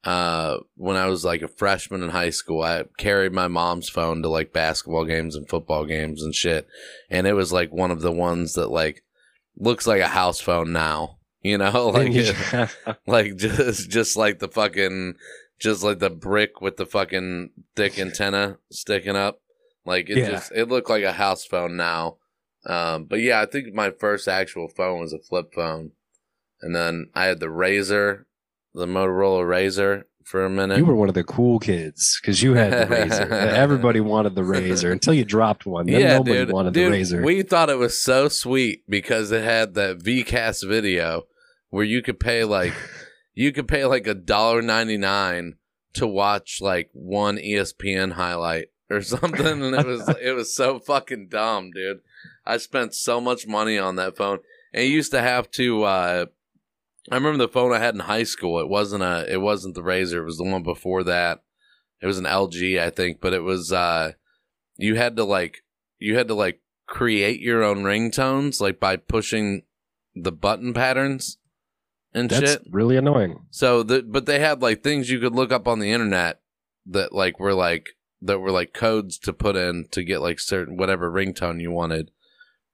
[0.03, 4.21] Uh, when I was like a freshman in high school, I carried my mom's phone
[4.21, 6.67] to like basketball games and football games and shit,
[7.09, 9.01] and it was like one of the ones that like
[9.57, 11.17] looks like a house phone now.
[11.45, 12.67] You know, like Yeah.
[13.05, 15.13] like just just like the fucking
[15.59, 19.41] just like the brick with the fucking thick antenna sticking up
[19.85, 20.31] like it Yeah.
[20.31, 22.17] just it looked like a house phone now
[22.65, 25.91] um but yeah i think my first actual phone was a flip phone
[26.61, 28.25] and then i had the RAZR
[28.73, 32.55] the motorola RAZR for a minute you were one of the cool kids because you
[32.55, 33.29] had the RAZR.
[33.31, 35.85] Everybody wanted the RAZR until you dropped one.
[35.85, 37.23] Then yeah nobody dude, wanted dude, the RAZR.
[37.23, 41.27] we thought it was so sweet because it had that vcast video
[41.75, 42.73] where you could pay like
[43.33, 45.55] you could pay like a dollar 99
[45.93, 51.27] to watch like one espn highlight or something and it was it was so fucking
[51.27, 51.99] dumb dude.
[52.45, 54.39] I spent so much money on that phone.
[54.73, 56.25] And you used to have to uh
[57.11, 58.61] i remember the phone i had in high school.
[58.61, 61.43] It wasn't a it wasn't the RAZR it was the one before that.
[62.01, 64.13] It was an lg i think but it was uh
[64.77, 65.65] you had to like
[65.99, 69.63] you had to like create your own ringtones like by pushing
[70.15, 71.37] the button patterns
[72.15, 73.45] and That's shit really annoying.
[73.51, 76.39] so the but they had like things you could look up on the internet
[76.87, 77.89] that like were like
[78.21, 82.09] that were like codes to put in to get like certain whatever ringtone you wanted.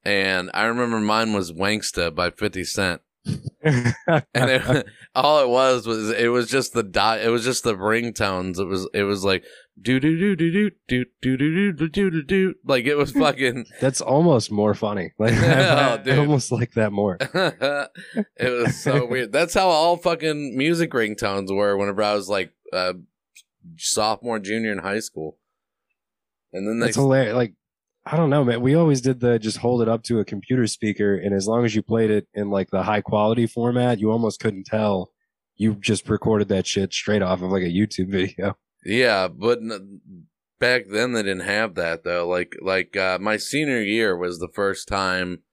[0.06, 3.01] And I remember mine was Wanksta by 50 Cent.
[3.63, 3.93] And
[4.34, 8.60] it, all it was was it was just the dot it was just the ringtones.
[8.60, 9.43] It was it was like
[9.80, 13.12] do do do do do do do do do do do do like it was
[13.12, 15.12] fucking That's almost more funny.
[15.18, 17.18] Like Oh, I, I almost like that more.
[17.22, 17.90] it
[18.40, 19.32] was so weird.
[19.32, 22.94] That's how all fucking music ringtones were whenever I was like uh,
[23.78, 25.38] sophomore, junior in high school.
[26.54, 27.36] And then they, That's hilarious.
[27.36, 27.54] Like
[28.06, 28.62] I don't know, man.
[28.62, 31.66] We always did the just hold it up to a computer speaker, and as long
[31.66, 35.12] as you played it in like the high quality format, you almost couldn't tell.
[35.56, 38.58] You just recorded that shit straight off of like a YouTube video.
[38.86, 40.02] Yeah, but n-
[40.60, 42.28] back then they didn't have that though.
[42.28, 45.44] Like, like uh, my senior year was the first time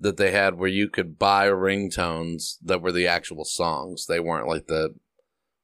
[0.00, 4.06] that they had where you could buy ringtones that were the actual songs.
[4.06, 4.94] They weren't like the,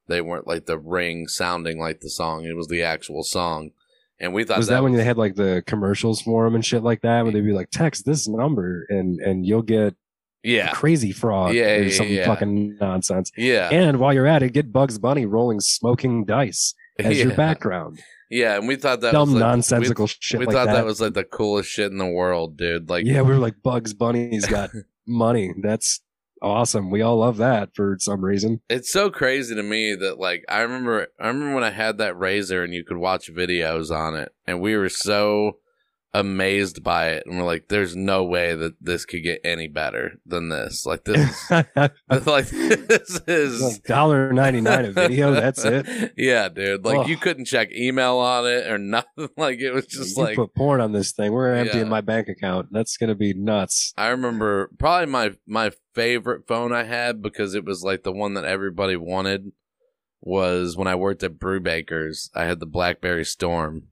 [0.08, 2.44] they weren't like the ring sounding like the song.
[2.44, 3.70] It was the actual song.
[4.18, 6.82] And we thought Was that, when they had like the commercials for them and shit
[6.82, 7.22] like that?
[7.22, 9.94] Where they'd be like, text this number and and you'll get
[10.42, 12.26] yeah, crazy frog Yeah, or some yeah.
[12.26, 13.30] fucking nonsense.
[13.36, 13.68] yeah.
[13.70, 16.74] And while you're at it, get Bugs Bunny rolling smoking dice
[17.06, 18.00] as your background.
[18.30, 20.74] Yeah, and we thought that Dumb was like, nonsensical We, shit we like thought that.
[20.74, 20.84] that.
[20.84, 22.88] was like the coolest shit in the world, dude.
[22.88, 24.70] Like, yeah, we were like Bugs Bunny's got
[25.06, 25.52] money.
[25.60, 26.00] That's
[26.40, 26.90] awesome.
[26.90, 28.60] We all love that for some reason.
[28.70, 32.14] it's so crazy to me that like I remember, I remember when I had that
[32.14, 35.58] RAZR and you could watch videos on it, and we were so
[36.12, 40.14] amazed by it, and we're like, "There's no way that this could get any better
[40.26, 41.50] than this." Like this, is,
[42.26, 45.32] like this is dollar ninety nine a video.
[45.32, 46.12] That's it.
[46.16, 46.84] yeah, dude.
[46.84, 47.08] Like Ugh.
[47.08, 49.28] you couldn't check email on it or nothing.
[49.36, 51.32] Like it was just you like put porn on this thing.
[51.32, 51.90] We're emptying Yeah.
[51.90, 52.68] my bank account.
[52.70, 53.92] That's gonna be nuts.
[53.96, 58.34] I remember probably my my favorite phone I had because it was like the one
[58.34, 59.52] that everybody wanted
[60.20, 62.28] was when I worked at Brewbakers.
[62.34, 63.84] I had the BlackBerry Storm,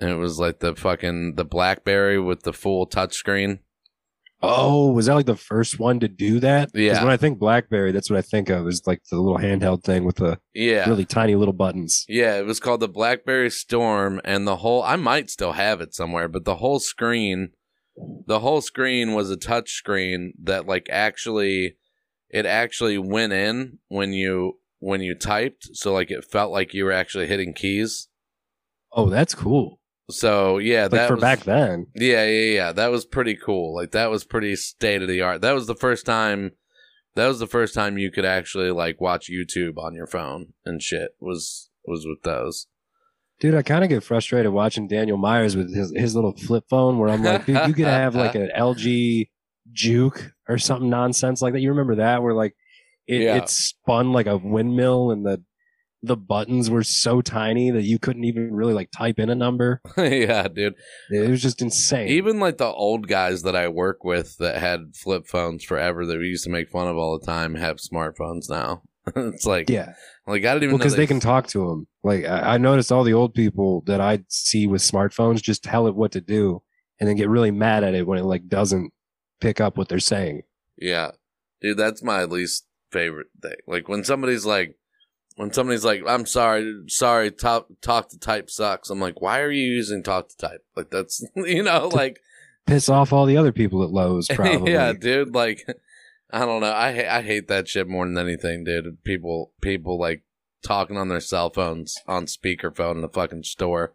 [0.00, 3.60] and it was like the fucking the BlackBerry with the full touchscreen.
[4.42, 6.70] Oh, was that like the first one to do that?
[6.72, 7.02] Yeah.
[7.04, 10.04] When I think BlackBerry, that's what I think of is like the little handheld thing
[10.04, 10.88] with the Yeah.
[10.88, 12.06] really tiny little buttons.
[12.08, 15.94] Yeah, it was called the BlackBerry Storm, and the whole I might still have it
[15.94, 17.50] somewhere, but the whole screen,
[18.26, 21.76] the whole screen was a touch screen that like actually,
[22.30, 26.84] it actually went in when you when you typed, so like it felt like you
[26.86, 28.08] were actually hitting keys.
[28.92, 29.79] Oh, that's cool.
[30.10, 31.86] So yeah, Like that for was, back then.
[31.94, 32.72] Yeah, yeah, yeah.
[32.72, 33.74] That was pretty cool.
[33.74, 35.40] Like that was pretty state of the art.
[35.40, 36.52] That was the first time.
[37.16, 40.80] That was the first time you could actually like watch YouTube on your phone and
[40.82, 41.10] shit.
[41.20, 42.66] Was was with those.
[43.40, 46.98] Dude, I kind of get frustrated watching Daniel Myers with his, his little flip phone
[46.98, 49.30] where I'm like, dude, you could have like an LG
[49.72, 51.60] Juke or something nonsense like that.
[51.60, 52.54] You remember that where like
[53.06, 53.36] it, Yeah.
[53.36, 55.42] it spun like a windmill and the
[56.02, 59.80] the buttons were so tiny that you couldn't even really like type in a number.
[59.96, 60.74] yeah, dude.
[61.10, 62.08] It was just insane.
[62.08, 66.18] Even like the old guys that I work with that had flip phones forever that
[66.18, 68.82] we used to make fun of all the time have smartphones now.
[69.16, 69.92] it's like, yeah.
[70.26, 71.86] like I didn't even Well, know because they can talk to them.
[72.02, 75.86] Like I, I noticed all the old people that I see with smartphones just tell
[75.86, 76.62] it what to do
[76.98, 78.92] and then get really mad at it when it like doesn't
[79.40, 80.42] pick up what they're saying.
[80.78, 81.12] Yeah.
[81.60, 83.56] Dude, that's my least favorite thing.
[83.66, 84.76] Like when somebody's like
[85.40, 88.90] when somebody's like, I'm sorry, sorry, talk talk to type sucks.
[88.90, 90.66] I'm like, why are you using talk to type?
[90.76, 92.20] Like that's you know, like
[92.66, 94.72] Piss off all the other people at Lowe's, probably.
[94.72, 95.66] yeah, dude, like
[96.30, 96.70] I don't know.
[96.70, 99.02] I ha- I hate that shit more than anything, dude.
[99.02, 100.24] People people like
[100.62, 103.94] talking on their cell phones on speakerphone in the fucking store.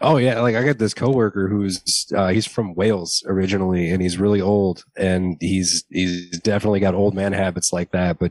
[0.00, 4.16] Oh yeah, like I got this coworker who's uh, he's from Wales originally, and he's
[4.16, 8.20] really old, and he's he's definitely got old man habits like that.
[8.20, 8.30] But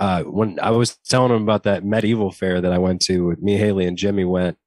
[0.00, 3.40] uh, when I was telling him about that medieval fair that I went to, with
[3.42, 4.58] me, Haley, and Jimmy went,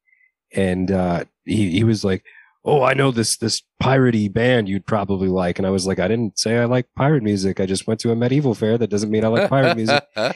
[0.54, 2.24] and uh, he he was like,
[2.64, 6.08] "Oh, I know this this piratey band you'd probably like," and I was like, "I
[6.08, 7.60] didn't say I like pirate music.
[7.60, 8.78] I just went to a medieval fair.
[8.78, 10.04] That doesn't mean I like pirate music."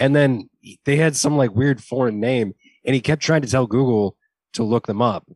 [0.00, 0.50] And then
[0.84, 4.16] they had some like weird foreign name, and he kept trying to tell Google
[4.54, 5.30] to look them up.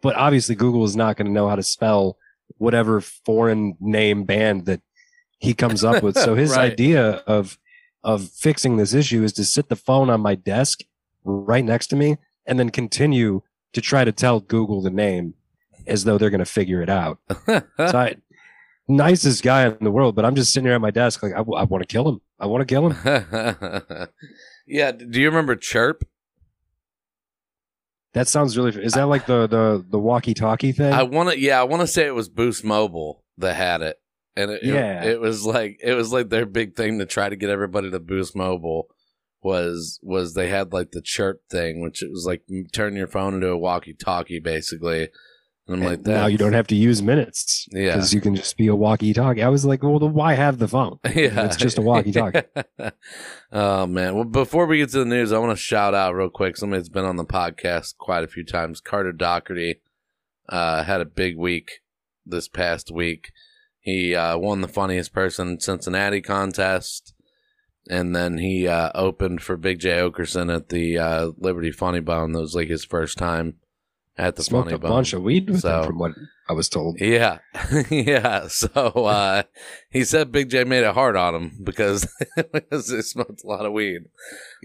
[0.00, 2.16] But obviously, Google is not going to know how to spell
[2.56, 4.80] whatever foreign name band that
[5.38, 6.16] he comes up with.
[6.16, 6.72] So his Right.
[6.72, 7.58] idea of
[8.08, 10.80] of fixing this issue is to sit the phone on my desk
[11.24, 12.16] right next to me
[12.46, 13.42] and then continue
[13.74, 15.34] to try to tell Google the name
[15.86, 17.18] as though they're going to figure it out.
[17.76, 18.16] So I,
[18.88, 21.42] nicest guy in the world, but I'm just sitting here at my desk like I,
[21.42, 22.20] want to kill him.
[22.40, 24.08] I want to kill him.
[24.66, 26.02] yeah, do you remember Chirp?
[28.14, 28.82] That sounds really.
[28.82, 30.94] Is that like the the the walkie talkie thing?
[30.94, 34.00] I want to, yeah, I want to say it was Boost Mobile that had it,
[34.38, 35.04] and it, it- Yeah.
[35.04, 37.98] it, was like it was like their big thing to try to get everybody to
[38.00, 38.86] Boost Mobile
[39.42, 43.34] was was they had like the chirp thing, which it was like turn your phone
[43.34, 45.08] into a walkie-talkie, basically.
[45.66, 47.92] And I'm like, And now you don't have to use minutes Yeah.
[47.92, 49.42] because you can just be a walkie talkie.
[49.42, 50.98] I was like, well, then why have the phone?
[51.04, 52.40] yeah, It's just a walkie-talkie.
[53.52, 54.14] oh man!
[54.14, 56.56] Well, before we get to the news, I want to shout out real quick.
[56.56, 58.80] Somebody that's been on the podcast quite a few times.
[58.80, 59.80] Carter Doherty
[60.48, 61.80] uh, had a big week
[62.24, 63.30] this past week.
[63.88, 67.14] He uh, won the funniest person in Cincinnati contest,
[67.88, 72.32] and then he uh, opened for Big Jay Oakerson at the uh, Liberty Funny Bone.
[72.32, 73.54] That was like his first time
[74.18, 74.90] at the Smoked Funny a Bone.
[74.90, 76.12] bunch of weed with So- them, from what
[76.50, 77.00] I was told.
[77.00, 77.38] Yeah,
[77.90, 78.48] yeah.
[78.48, 79.44] So uh,
[79.90, 82.06] he said Big J made it hard on him because,
[82.52, 84.02] because he smoked a lot of weed.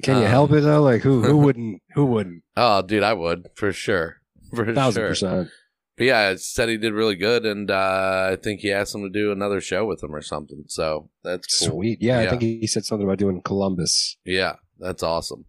[0.03, 0.81] Can you um, help it though?
[0.81, 2.43] Like who who wouldn't who wouldn't?
[2.57, 4.17] Oh, dude, I would for sure,
[4.55, 5.07] for Thousand sure.
[5.09, 5.49] percent.
[5.95, 9.03] But yeah, it said he did really good, and uh, I think he asked him
[9.03, 10.63] to do another show with him or something.
[10.67, 11.75] So that's cool.
[11.75, 11.99] Sweet.
[12.01, 12.27] Yeah, Yeah.
[12.27, 14.17] I think he said something about doing Columbus.
[14.25, 15.45] Yeah, that's awesome.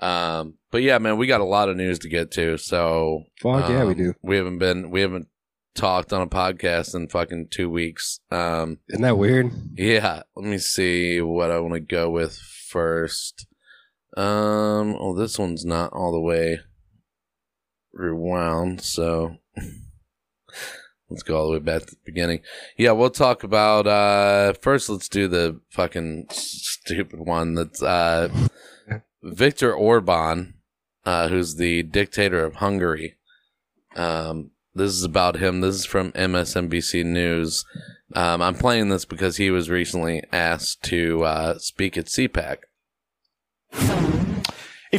[0.00, 2.56] Um, but yeah, man, we got a lot of news to get to.
[2.58, 4.14] So Fuck yeah, we um, do.
[4.22, 5.28] We haven't been, we haven't
[5.74, 8.20] talked on a podcast in fucking two weeks.
[8.30, 9.52] Um, Isn't that weird?
[9.74, 13.46] Yeah, let me see what I want to go with first.
[14.16, 16.60] Um, oh, this one's not all the way
[17.92, 19.36] rewound, so
[21.10, 22.40] let's go all the way back to the beginning.
[22.76, 28.28] Yeah, we'll talk about uh first let's do the fucking stupid one that's uh
[29.22, 30.54] Viktor Orban,
[31.04, 33.16] uh who's the dictator of Hungary.
[33.96, 35.60] Um this is about him.
[35.60, 37.64] This is from MSNBC News.
[38.14, 42.58] Um, I'm playing this because he was recently asked to uh, speak at CPAC.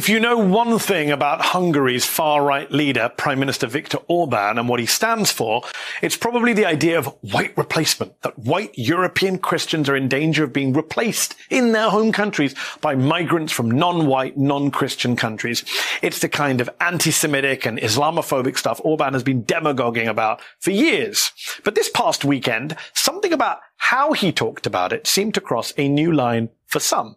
[0.00, 4.66] If you know one thing about Hungary's far right leader, Prime Minister Viktor Orban, and
[4.66, 5.60] what he stands for,
[6.00, 10.54] it's probably the idea of white replacement, that white European Christians are in danger of
[10.54, 15.66] being replaced in their home countries by migrants from non-white, non-Christian countries.
[16.00, 21.30] It's the kind of anti-Semitic and Islamophobic stuff Orban has been demagoguing about for years.
[21.62, 25.90] But this past weekend, something about how he talked about it seemed to cross a
[25.90, 27.16] new line for some.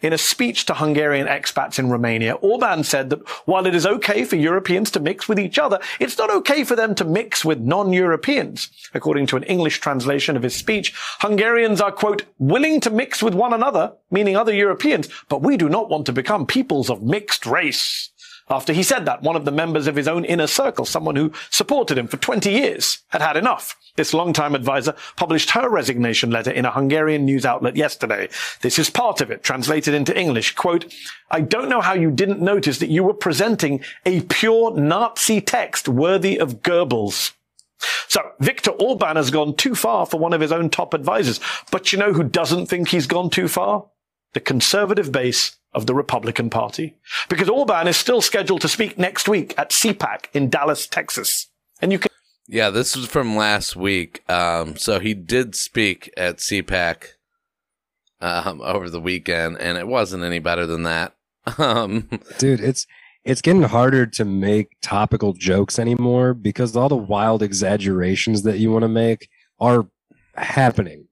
[0.00, 4.24] In a speech to Hungarian expats in Romania, Orban said that while it is okay
[4.24, 7.60] for Europeans to mix with each other, it's not okay for them to mix with
[7.60, 8.70] non-Europeans.
[8.94, 13.34] According to an English translation of his speech, Hungarians are, quote, willing to mix with
[13.34, 17.44] one another, meaning other Europeans, but we do not want to become peoples of mixed
[17.44, 18.10] race.
[18.50, 21.32] After he said that, one of the members of his own inner circle, someone who
[21.50, 23.76] supported him for 20 years, had had enough.
[23.94, 28.28] This longtime advisor published her resignation letter in a Hungarian news outlet yesterday.
[28.62, 30.56] This is part of it, translated into English.
[30.56, 30.92] Quote,
[31.30, 35.88] I don't know how you didn't notice that you were presenting a pure Nazi text
[35.88, 37.32] worthy of Goebbels.
[38.08, 41.38] So, Viktor Orban has gone too far for one of his own top advisors.
[41.70, 43.86] But you know who doesn't think he's gone too far?
[44.32, 46.96] The conservative base of the Republican Party.
[47.28, 51.48] Because Orban is still scheduled to speak next week at CPAC in Dallas, Texas.
[51.80, 52.10] And you can
[52.48, 54.22] Yeah, this was from last week.
[54.28, 57.14] Um, so he did speak at CPAC
[58.20, 61.14] um, over the weekend, and it wasn't any better than that.
[61.58, 62.86] Um, dude it's
[63.24, 68.70] it's getting harder to make topical jokes anymore because all the wild exaggerations that you
[68.70, 69.28] want to make
[69.58, 69.88] are
[70.36, 71.06] happening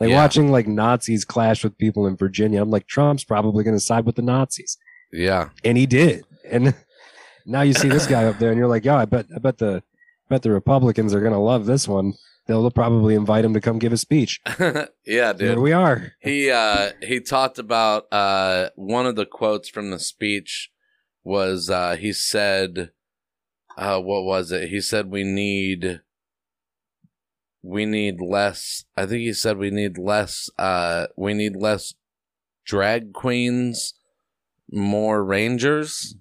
[0.00, 0.16] like Yeah.
[0.16, 4.04] watching like nazis clash with people in virginia i'm like trump's probably going to side
[4.06, 4.76] with the nazis
[5.12, 6.74] yeah, and he did and
[7.46, 9.58] now you see this guy up there and you're like yeah i bet i bet
[9.58, 9.82] the
[10.30, 12.12] I bet the republicans are going to love this one
[12.46, 14.40] they'll probably invite him to come give a speech
[15.06, 15.58] yeah, dude.
[15.58, 20.70] we are He uh, he talked about uh, one of the quotes from the speech
[21.24, 22.90] was uh, he said,
[23.76, 26.00] uh, "What was it?" He said, "We need."
[27.68, 28.84] We need less.
[28.96, 30.48] I think he said we need less.
[30.58, 31.94] Uh, we need less
[32.64, 33.94] drag queens,
[34.70, 36.16] more rangers.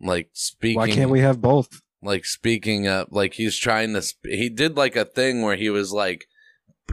[0.00, 4.28] Like speaking, why can't we have both like speaking up like he's trying to sp-
[4.28, 6.26] he did like a thing where he was like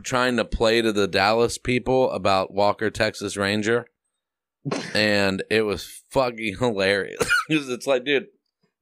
[0.04, 3.88] trying to play to the Dallas people about Walker Texas Ranger
[4.94, 8.28] and it was fucking hilarious it's like dude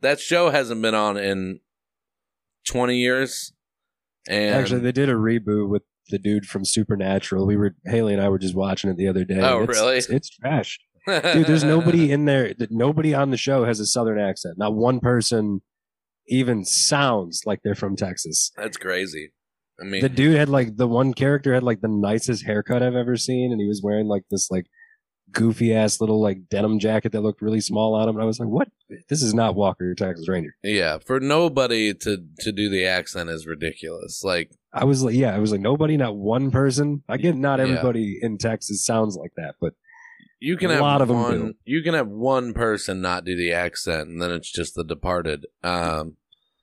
[0.01, 1.59] that show hasn't been on in
[2.67, 3.53] 20 years
[4.27, 7.45] and Actually, they did a reboot with the dude from Supernatural.
[7.45, 9.39] We were Haley and I were just watching it the other day.
[9.41, 9.97] Oh, It's- really?
[9.97, 11.45] It's, it's trash, dude.
[11.45, 12.53] There's nobody in there.
[12.55, 14.57] that- Nobody on the show has a Southern accent.
[14.57, 15.61] Not one person
[16.27, 18.51] even sounds like they're from Texas.
[18.55, 19.31] that's crazy
[19.81, 22.95] I mean The dude had like the one character had like the nicest haircut I've
[22.95, 24.65] ever seen, and he was wearing like this like
[25.31, 28.15] goofy ass little like denim jacket that looked really small on him.
[28.15, 28.67] And I was like, what?
[29.09, 30.55] This is not Walker, your Texas Ranger.
[30.63, 35.35] yeah for nobody to to do the accent is ridiculous like I was like, yeah,
[35.35, 37.01] I was like, nobody, not one person.
[37.09, 37.65] I get not Yeah.
[37.65, 39.73] everybody in Texas sounds like that, but
[40.39, 41.33] You can A have lot of one.
[41.39, 41.53] do.
[41.65, 45.47] You can have one person not do the accent, and then it's just The Departed.
[45.63, 46.17] Um,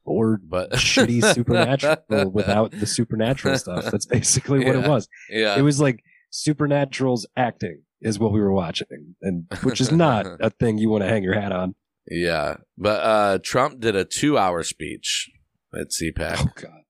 [0.04, 3.86] or but shitty supernatural without the supernatural stuff.
[3.90, 5.08] That's basically what it was.
[5.28, 10.26] Yeah, It was like supernatural's acting is what we were watching, and which is not
[10.40, 11.74] a thing you want to hang your hat on.
[12.10, 12.56] yeah.
[12.76, 15.30] But uh, Trump did a two-hour speech
[15.74, 16.36] at CPAC.
[16.40, 16.82] Oh God,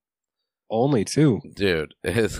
[0.70, 1.40] only two.
[1.54, 2.38] Dude, it,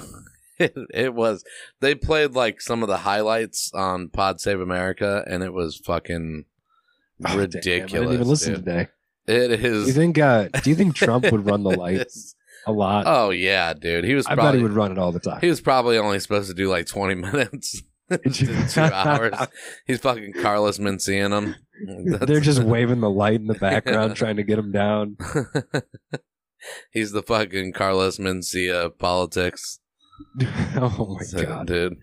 [0.59, 1.45] it, it was.
[1.81, 6.45] They played like some of the highlights on Pod Save America, and it was fucking
[7.25, 7.93] Oh, damn, ridiculous.
[7.93, 8.65] I didn't even listen dude.
[8.67, 8.89] today.
[9.27, 10.19] It Do you think?
[10.19, 12.35] Uh, do you think Trump would run the lights
[12.67, 13.05] a lot?
[13.07, 14.05] Oh yeah, dude.
[14.05, 15.41] He was I bet probably he would run it all the time.
[15.41, 17.83] He was probably only supposed to do like 20 minutes.
[18.33, 18.49] Two
[18.81, 19.35] hours.
[19.87, 21.55] He's fucking Carlos Mencia him.
[22.27, 24.15] They're just waving the light in the background, Yeah.
[24.15, 25.17] trying to get him down.
[26.91, 29.79] He's the fucking Carlos Mencia politics.
[30.77, 31.67] oh my So, god.
[31.67, 31.97] dude.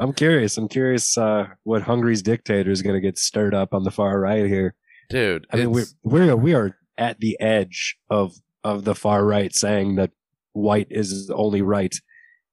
[0.00, 0.56] I'm curious.
[0.56, 4.18] I'm curious uh, what Hungary's dictator is going to get stirred up on the far
[4.18, 4.74] right here.
[5.10, 8.32] dude, I mean, we're we're we are at the edge of
[8.64, 10.10] of the far right saying that
[10.52, 11.94] white is only right,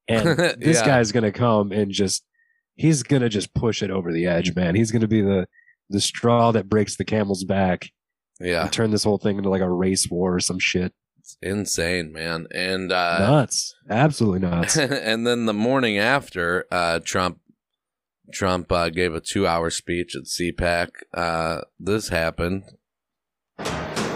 [0.08, 0.86] and this Yeah.
[0.86, 2.24] guy's going to come and just
[2.78, 4.76] he's going to just push it over the edge, man.
[4.76, 5.48] He's going to be the
[5.90, 7.92] the straw that breaks the camel's back
[8.40, 10.94] yeah, and turn this whole thing into like a race war or some shit.
[11.18, 12.48] it's insane, man.
[12.54, 14.78] And uh, nuts, absolutely nuts.
[14.78, 17.40] and then the morning after, uh, Trump
[18.32, 20.90] Trump uh, gave a two-hour speech at CPAC.
[21.14, 22.64] Uh, this happened.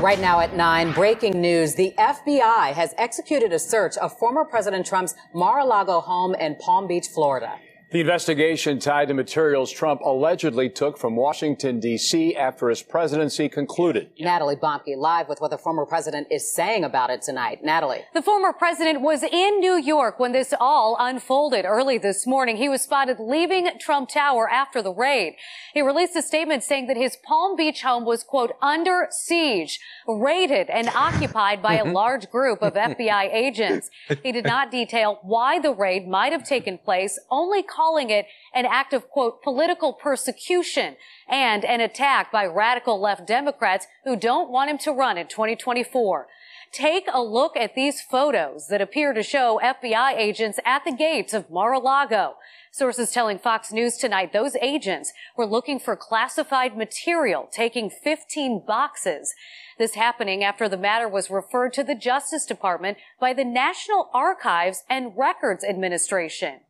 [0.01, 1.75] Right now at 9, breaking news.
[1.75, 7.07] The FBI has executed a search of former President Trump's Mar-a-Lago home in Palm Beach,
[7.07, 7.57] Florida.
[7.91, 12.37] The investigation tied to materials Trump allegedly took from Washington, D.C.
[12.37, 14.11] after his presidency concluded.
[14.17, 17.65] Natalie Bomke live with what the former president is saying about it tonight.
[17.65, 18.05] Natalie.
[18.13, 22.55] The former president was in New York when this all unfolded early this morning.
[22.55, 25.35] He was spotted leaving Trump Tower after the raid.
[25.73, 30.69] He released a statement saying that his Palm Beach home was, quote, under siege, raided
[30.69, 33.89] and occupied by a large group of FBI agents.
[34.23, 38.65] He did not detail why the raid might have taken place, only calling it an
[38.65, 40.95] act of, quote, political persecution
[41.27, 46.27] and an attack by radical left Democrats who don't want him to run in 2024.
[46.71, 51.33] Take a look at these photos that appear to show FBI agents at the gates
[51.33, 52.35] of Mar-a-Lago.
[52.71, 59.33] Sources telling Fox News tonight those agents were looking for classified material, taking 15 boxes.
[59.77, 64.83] This happening after the matter was referred to the Justice Department by the National Archives
[64.87, 66.61] and Records Administration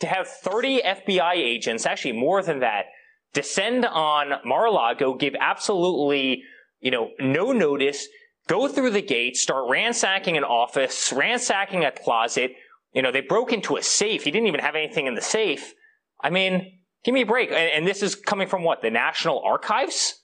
[0.00, 2.86] to have 30 FBI agents, actually more than that,
[3.32, 6.42] descend on Mar-a-Lago, give absolutely,
[6.80, 8.06] you know, no notice,
[8.46, 12.52] go through the gate, start ransacking an office, ransacking a closet.
[12.92, 14.24] You know, they broke into a safe.
[14.24, 15.74] He didn't even have anything in the safe.
[16.20, 17.50] I mean, give me a break.
[17.50, 18.82] And, and this is coming from what?
[18.82, 20.22] The National Archives?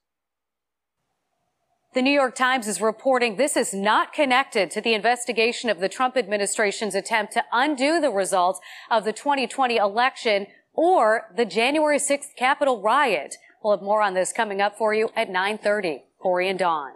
[1.94, 5.88] The New York Times is reporting this is not connected to the investigation of the
[5.88, 8.58] Trump administration's attempt to undo the results
[8.90, 13.36] of the 2020 election or the January 6th Capitol riot.
[13.62, 16.00] We'll have more on this coming up for you at 9:30.
[16.20, 16.94] Corey and Dawn.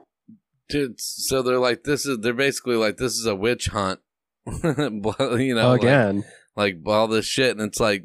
[0.68, 4.00] Dude, so they're like, this is, they're basically like, this is a witch hunt.
[4.64, 6.24] you know, again,
[6.56, 7.56] like, like all this shit.
[7.56, 8.04] And it's like,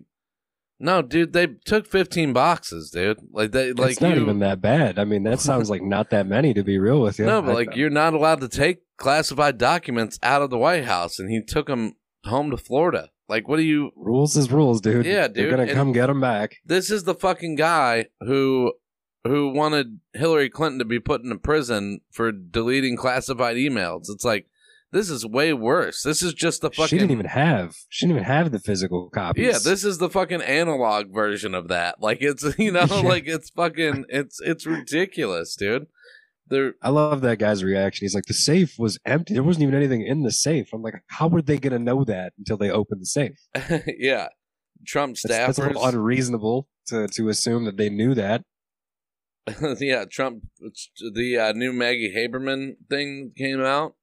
[0.84, 3.17] no, dude, they took 15 boxes, dude.
[3.31, 4.99] Like they like it's not you, even that bad.
[4.99, 7.25] I mean, that sounds like not that many to be real with you.
[7.25, 10.84] No, but I- like you're not allowed to take classified documents out of the White
[10.86, 11.93] House and he took them
[12.25, 13.09] home to Florida.
[13.29, 15.05] Like what do you rules is rules, dude.
[15.05, 15.38] Yeah, dude.
[15.38, 16.57] They're gonna and- come get them back.
[16.65, 18.73] This is the fucking guy who
[19.23, 24.09] who wanted Hillary Clinton to be put into prison for deleting classified emails.
[24.09, 24.47] It's like
[24.93, 26.03] this is way worse.
[26.03, 27.75] This is just the fucking She didn't even have.
[27.89, 29.45] She didn't even have the physical copies.
[29.45, 31.99] Yeah, this is the fucking analog version of that.
[31.99, 33.01] Like it's you know, Yeah.
[33.01, 35.87] like it's fucking it's it's ridiculous, dude.
[36.47, 38.05] They're I love that guy's reaction.
[38.05, 39.33] He's like, the safe was empty.
[39.33, 40.69] There wasn't even anything in the safe.
[40.73, 43.39] I'm like, how were they gonna know that until they opened the safe?
[43.97, 44.27] yeah.
[44.85, 48.43] Trump That's, that's a little unreasonable to to assume that they knew that.
[49.79, 50.43] yeah, Trump.
[51.13, 53.95] The uh, new Maggie Haberman thing came out.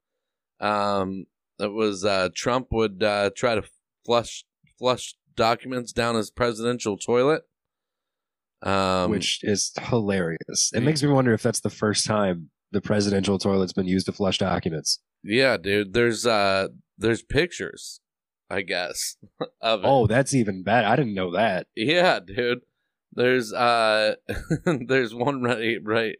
[0.61, 1.27] Um,
[1.59, 3.63] it was uh, Trump would uh, try to
[4.05, 4.45] flush
[4.79, 7.43] flush documents down his presidential toilet.
[8.63, 10.71] Um, which is hilarious.
[10.75, 14.13] It makes me wonder if that's the first time the presidential toilet's been used to
[14.13, 15.01] flush documents.
[15.23, 15.95] yeah, dude.
[15.95, 18.01] There's uh, there's pictures,
[18.51, 19.17] I guess,
[19.63, 19.87] of it.
[19.87, 20.85] Oh, that's even bad.
[20.85, 21.69] I didn't know that.
[21.75, 22.61] Yeah, dude.
[23.13, 24.15] There's uh
[24.65, 26.17] there's one right right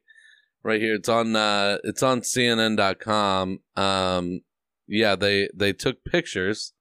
[0.63, 0.95] right here.
[0.95, 3.61] It's on uh it's on CNN.com.
[3.77, 4.41] Um
[4.87, 6.73] yeah, they they took pictures.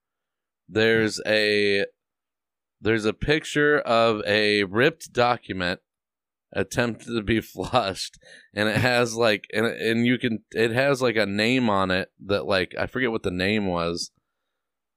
[0.68, 1.86] There's a
[2.80, 5.80] there's a picture of a ripped document
[6.52, 8.18] attempted to be flushed
[8.54, 12.10] and it has like and and you can it has like a name on it
[12.26, 14.10] that like I forget what the name was,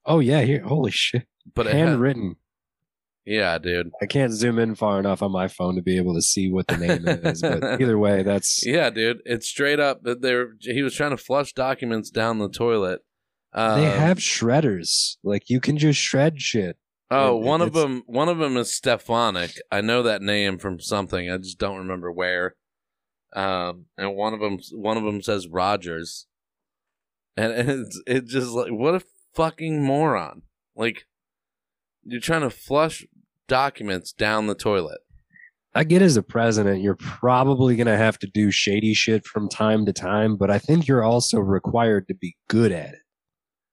[0.06, 0.62] Oh yeah, here.
[0.62, 1.26] Holy shit!
[1.54, 2.36] but Handwritten.
[3.26, 3.90] Yeah, dude.
[4.02, 6.66] I can't zoom in far enough on my phone to be able to see what
[6.66, 7.40] the name is.
[7.42, 11.16] But either way, that's Yeah, dude, it's straight up that they're he was trying to
[11.16, 13.00] flush documents down the toilet.
[13.52, 15.16] Um, they have shredders.
[15.22, 16.76] Like you can just shred shit.
[17.10, 19.52] oh, it- one of them one of them is Stefanik.
[19.70, 21.30] I know that name from something.
[21.30, 22.56] I just don't remember where.
[23.34, 26.26] Um, and one of them one of them says Rogers,
[27.36, 29.02] and it's it just like what a
[29.34, 30.42] fucking moron.
[30.76, 31.06] Like
[32.04, 33.04] you're trying to flush
[33.48, 34.98] documents down the toilet.
[35.74, 39.86] I get as a president, you're probably gonna have to do shady shit from time
[39.86, 43.00] to time, but I think you're also required to be good at it.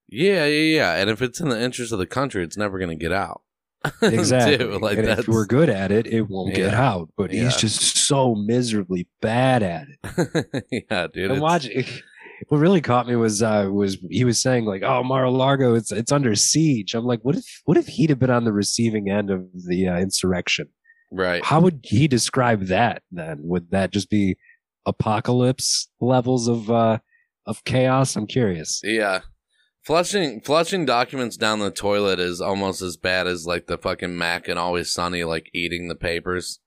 [0.09, 0.95] Yeah, yeah, yeah.
[0.95, 3.41] And if it's in the interest of the country, it's never going to get out.
[4.01, 4.57] Exactly.
[4.57, 7.09] Dude, like and that's if we're good at it, it won't get out.
[7.17, 7.43] But Yeah.
[7.45, 10.65] he's just so miserably bad at it.
[10.91, 11.32] yeah, dude.
[11.32, 11.65] and watch
[12.50, 16.12] what really caught me was uh was he was saying like oh Mar-a-Lago it's it's
[16.12, 19.30] under siege i'm like what if what if he'd have been on the receiving end
[19.30, 20.68] of the uh, insurrection
[21.12, 21.44] right.
[21.44, 24.38] how would he describe that then would that just be
[24.86, 26.98] apocalypse levels of uh
[27.46, 29.22] of chaos i'm curious Yeah.
[29.84, 34.48] Flushing flushing documents down the toilet is almost as bad as like the fucking Mac
[34.48, 36.60] and Always Sunny like eating the papers.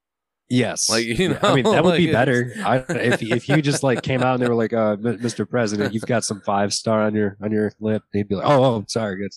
[0.48, 3.62] Yes Like, you Yeah, i mean that would like be better I, if if you
[3.62, 6.72] just like came out and they were like uh mr president you've got some five
[6.72, 9.32] star on your on your lip he'd be like oh oh sorry good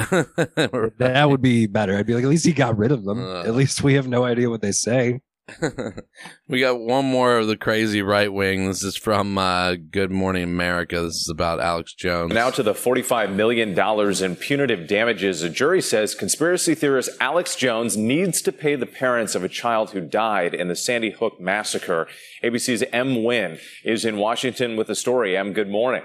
[0.98, 1.94] That would be better.
[1.96, 3.22] I'd be like, at least he got rid of them.
[3.22, 3.42] Uh.
[3.42, 5.20] at least we have no idea what they say.
[6.48, 8.66] we got one more of the crazy right wing.
[8.66, 11.00] This is from uh, Good Morning America.
[11.00, 12.32] This is about Alex Jones.
[12.32, 13.78] Now to the $45 million
[14.24, 15.42] in punitive damages.
[15.42, 19.90] A jury says conspiracy theorist Alex Jones needs to pay the parents of a child
[19.90, 22.06] who died in the Sandy Hook massacre.
[22.42, 23.24] ABC's M.
[23.24, 25.36] Wynn is in Washington with the story.
[25.36, 26.02] M, good morning.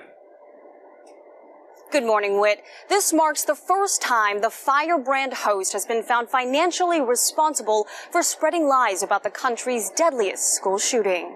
[1.92, 2.64] Good morning, Whit.
[2.90, 8.68] This marks the first time the firebrand host has been found financially responsible for spreading
[8.68, 11.36] lies about the country's deadliest school shooting.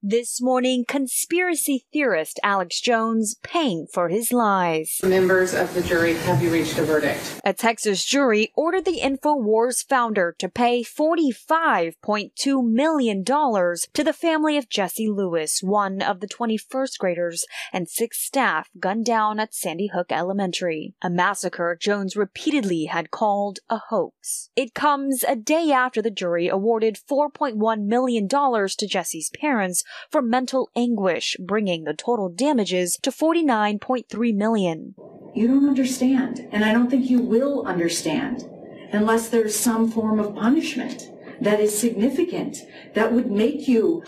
[0.00, 5.00] This morning, conspiracy theorist Alex Jones paying for his lies.
[5.02, 7.40] Members of the jury, have you reached a verdict?
[7.44, 14.68] A Texas jury ordered the InfoWars founder to pay $45.2 million to the family of
[14.68, 20.12] Jesse Lewis, one of the 21st graders and six staff gunned down at Sandy Hook
[20.12, 24.50] Elementary, a massacre Jones repeatedly had called a hoax.
[24.54, 30.70] It comes a day after the jury awarded $4.1 million to Jesse's parents for mental
[30.76, 34.94] anguish, bringing the total damages to 49.3 million.
[35.34, 38.48] You don't understand, and I don't think you will understand
[38.92, 41.10] unless there's some form of punishment
[41.40, 42.58] that is significant
[42.94, 44.02] that would make you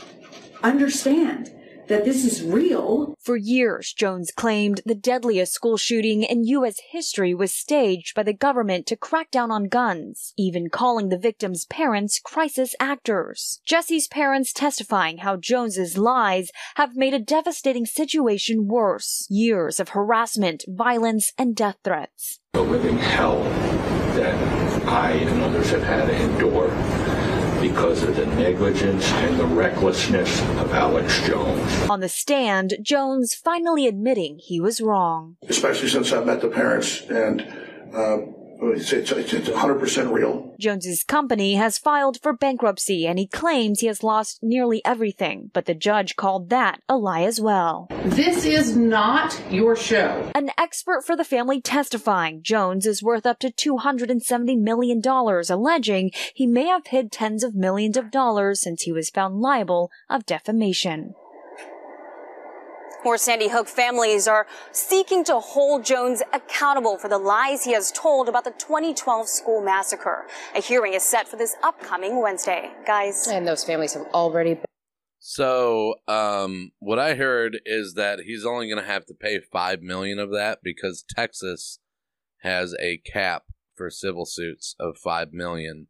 [0.62, 1.50] understand
[1.90, 3.14] that this is real.
[3.20, 6.76] For years, Jones claimed the deadliest school shooting in U.S.
[6.90, 11.66] history was staged by the government to crack down on guns, even calling the victims'
[11.66, 13.60] parents crisis actors.
[13.66, 19.26] Jesse's parents testifying how Jones's lies have made a devastating situation worse.
[19.28, 22.38] Years of harassment, violence, and death threats.
[22.52, 23.42] The living hell
[24.14, 26.68] that I and others have had to endure
[27.60, 31.88] because of the negligence and the recklessness of Alex Jones.
[31.90, 35.36] On the stand, Jones finally admitting he was wrong.
[35.48, 37.42] Especially since I met the parents and
[37.94, 38.18] uh,
[38.62, 40.54] it's, it's, it's 100% real.
[40.58, 45.66] Jones's company has filed for bankruptcy and he claims he has lost nearly everything, but
[45.66, 47.88] the judge called that a lie as well.
[48.04, 50.30] This is not your show.
[50.34, 56.46] An expert for the family testifying Jones is worth up to $270 million, alleging he
[56.46, 61.14] may have hid tens of millions of dollars since he was found liable of defamation.
[63.04, 67.90] More Sandy Hook families are seeking to hold Jones accountable for the lies he has
[67.92, 70.26] told about the 2012 school massacre.
[70.54, 72.70] A hearing is set for this upcoming Wednesday.
[72.86, 73.26] Guys.
[73.28, 74.64] And those families have already been.
[75.18, 79.82] So, um, what I heard is that he's only going to have to pay five
[79.82, 81.78] million of that because Texas
[82.38, 83.44] has a cap
[83.76, 85.88] for civil suits of five million.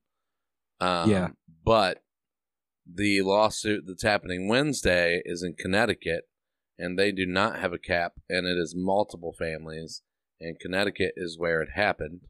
[0.81, 1.29] Um, Yeah.
[1.65, 2.03] But
[2.93, 6.25] the lawsuit that's happening Wednesday is in Connecticut,
[6.81, 10.03] and they do not have a cap, and it is multiple families,
[10.41, 12.21] and Connecticut is where it happened.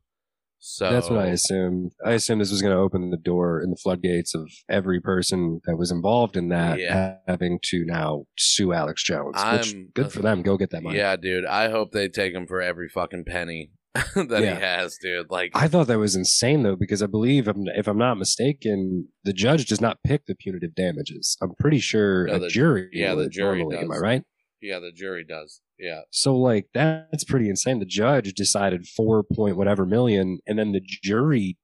[0.62, 1.92] So That's what I assumed.
[2.05, 5.62] I assumed this was going to open the door in the floodgates of every person
[5.64, 7.16] that was involved in that Yeah.
[7.26, 9.36] having to now sue Alex Jones.
[9.38, 10.42] I'm- good for them.
[10.42, 10.98] Go get that money.
[10.98, 11.46] Yeah, dude.
[11.46, 14.55] I hope they take him for every fucking penny that Yeah.
[14.57, 15.30] he has, dude.
[15.30, 18.18] Like, I thought that was insane though, because I believe, if I'm- if I'm not
[18.18, 21.38] mistaken, the judge does not pick the punitive damages.
[21.40, 22.90] I'm pretty sure No, a jury.
[22.92, 24.22] yeah, the jury normally, Am I right?
[24.61, 25.61] Yeah, the jury does.
[25.78, 26.02] Yeah.
[26.11, 27.78] So like that's pretty insane.
[27.78, 31.56] The judge decided four point whatever million, and then the jury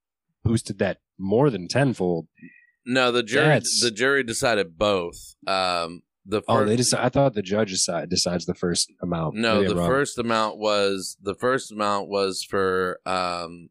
[0.45, 2.29] boosted that more than tenfold.
[2.85, 3.47] No, the jury.
[3.47, 5.17] That's- The jury decided both.
[5.47, 7.05] Um, the first, Oh, they decide.
[7.05, 9.37] I thought the judge decide, decides the first amount.
[9.37, 13.69] no, Maybe the first amount was the first amount was for um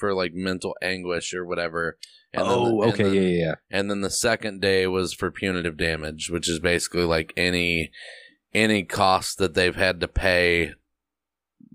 [0.00, 1.98] for like mental anguish or whatever.
[2.32, 3.54] the- Oh, and okay, then- yeah, yeah, yeah.
[3.70, 7.90] And then the second day was for punitive damage, which is basically like any
[8.54, 10.74] any cost that they've had to pay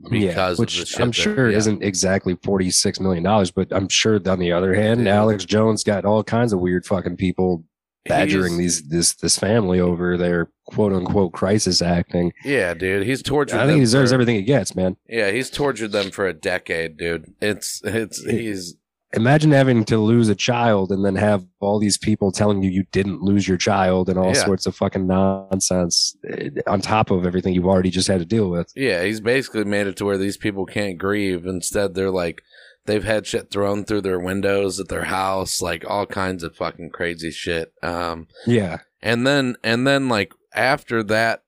[0.10, 1.00] because yeah, which of the shit.
[1.00, 1.58] I'm sure yeah.
[1.58, 5.84] isn't exactly forty six million dollars, but I'm sure on the other hand, Alex Jones
[5.84, 7.64] got all kinds of weird fucking people
[8.06, 12.32] badgering He's- these this this family over their quote unquote crisis acting.
[12.46, 13.58] Yeah, dude, he's tortured.
[13.60, 14.98] I think he deserves for- everything he gets, man.
[15.10, 17.34] Yeah, he's tortured them for a decade, dude.
[17.42, 18.76] It's it's he's
[19.14, 22.84] Imagine having to lose a child and then have all these people telling you you
[22.91, 24.43] didn't lose your child and all Yeah.
[24.45, 28.49] sorts of fucking nonsense eh, on top of everything you've already just had to deal
[28.49, 28.72] with.
[28.76, 31.45] yeah, he's basically made it to where these people can't grieve.
[31.45, 32.41] Instead, they're like
[32.86, 36.89] they've had shit thrown through their windows at their house, like all kinds of fucking
[36.89, 37.72] crazy shit.
[37.82, 38.80] Um, Yeah.
[39.01, 41.43] and then and then like after that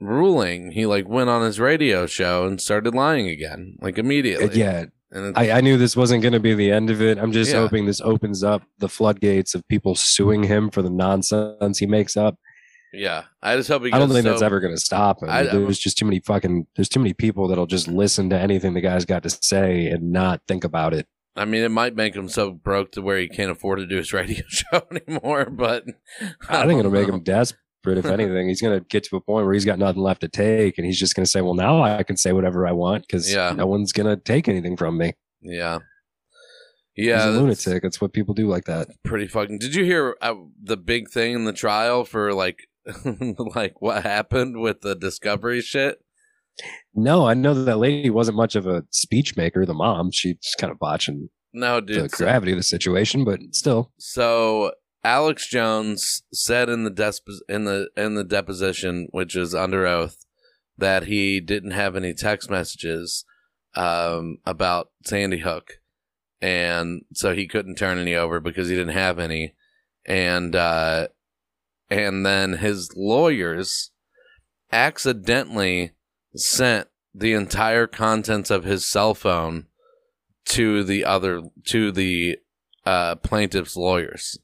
[0.00, 4.58] ruling, he like went on his radio show and started lying again, like immediately.
[4.58, 4.86] Yeah.
[5.12, 7.18] And I, I knew this wasn't going to be the end of it.
[7.18, 7.58] I'm just Yeah.
[7.60, 12.16] hoping this opens up the floodgates of people suing him for the nonsense he makes
[12.16, 12.36] up.
[12.94, 13.92] Yeah, I just hope he.
[13.92, 15.30] I don't think that's ever going to stop him.
[15.30, 16.66] I- there's just too many fucking.
[16.76, 20.12] There's too many people that'll just listen to anything the guy's got to say and
[20.12, 21.06] not think about it.
[21.34, 23.96] I mean, it might make him so broke to where he can't afford to do
[23.96, 25.46] his radio show anymore.
[25.48, 25.84] But
[26.50, 27.22] I think it'll don't make him him
[27.84, 27.98] desperate.
[27.98, 30.28] If anything, he's going to get to a point where he's got nothing left to
[30.28, 33.06] take, and he's just going to say, "Well, now I can say whatever I want
[33.06, 33.52] because Yeah.
[33.52, 35.80] no one's going to take anything from me." Yeah,
[36.96, 37.82] yeah, he's a lunatic.
[37.82, 38.88] That's what people do like that.
[39.04, 39.58] pretty fucking.
[39.58, 42.68] Did you hear uh, the big thing in the trial for like,
[43.38, 45.98] like what happened with the discovery shit?
[46.94, 49.64] No, I know that that lady wasn't much of a speech maker.
[49.64, 52.10] The mom, she's kind of botching No, the dude.
[52.10, 54.72] so- gravity of the situation, but still, So
[55.04, 60.24] Alex Jones said in the in the in the deposition, which is under oath,
[60.78, 63.24] that he didn't have any text messages
[63.74, 65.80] um, about Sandy Hook,
[66.40, 69.54] and so he couldn't turn any over because he didn't have any,
[70.06, 71.08] and uh,
[71.90, 73.90] and then his lawyers
[74.70, 75.92] accidentally
[76.36, 79.66] sent the entire contents of his cell phone
[80.44, 82.38] to the other to the
[82.86, 84.38] uh, plaintiff's lawyers.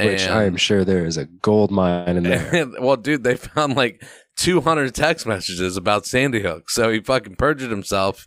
[0.00, 2.66] Which I am sure there is a gold mine in there.
[2.80, 4.02] well, dude, they found like
[4.36, 8.26] 200 text messages about Sandy Hook, so he fucking perjured himself.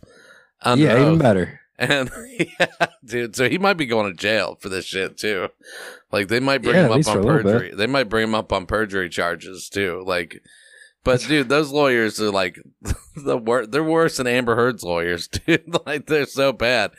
[0.64, 1.18] yeah, even oath.
[1.18, 1.58] better.
[1.78, 2.66] And yeah,
[3.04, 5.48] dude, so he might be going to jail for this shit too.
[6.12, 7.42] Like they might bring Yeah, him up on a little bit.
[7.44, 7.74] perjury.
[7.74, 10.04] They might bring him up on perjury charges too.
[10.06, 10.42] Like,
[11.02, 12.60] but dude, those lawyers are like
[13.16, 15.74] the wor- They're worse than Amber Heard's lawyers, dude.
[15.84, 16.92] like they're so bad.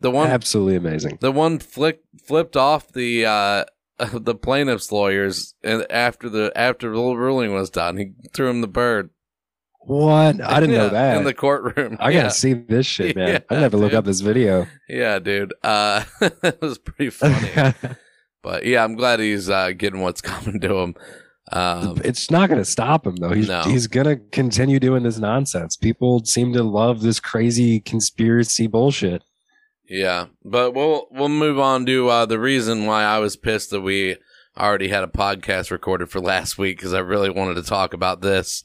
[0.00, 1.18] The one Absolutely amazing.
[1.20, 3.64] the one flick flipped off the uh
[4.12, 8.68] the plaintiff's lawyers and after the after the ruling was done, he threw him the
[8.68, 9.10] bird.
[9.82, 10.40] What?
[10.42, 11.16] I didn't Yeah, know that.
[11.18, 11.96] in the courtroom.
[12.00, 13.28] I gotta see this shit, man.
[13.28, 14.66] Yeah, I never look up this video.
[14.88, 15.54] Yeah, dude.
[15.62, 17.72] Uh it was pretty funny.
[18.42, 20.94] but yeah, I'm glad he's uh getting what's coming to him.
[21.52, 23.30] Um it's not going to stop him though.
[23.32, 23.62] He's No.
[23.62, 25.76] he's going to continue doing this nonsense.
[25.76, 29.24] People seem to love this crazy conspiracy bullshit.
[29.90, 33.80] Yeah, but we'll we'll move on to uh, the reason why I was pissed that
[33.80, 34.18] we
[34.56, 38.20] already had a podcast recorded for last week because I really wanted to talk about
[38.20, 38.62] this.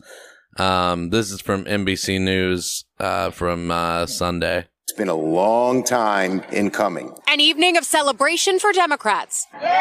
[0.57, 4.67] Um, this is from NBC News uh, from uh, Sunday.
[4.83, 7.15] It's been a long time in coming.
[7.27, 9.47] An evening of celebration for Democrats.
[9.49, 9.71] Climate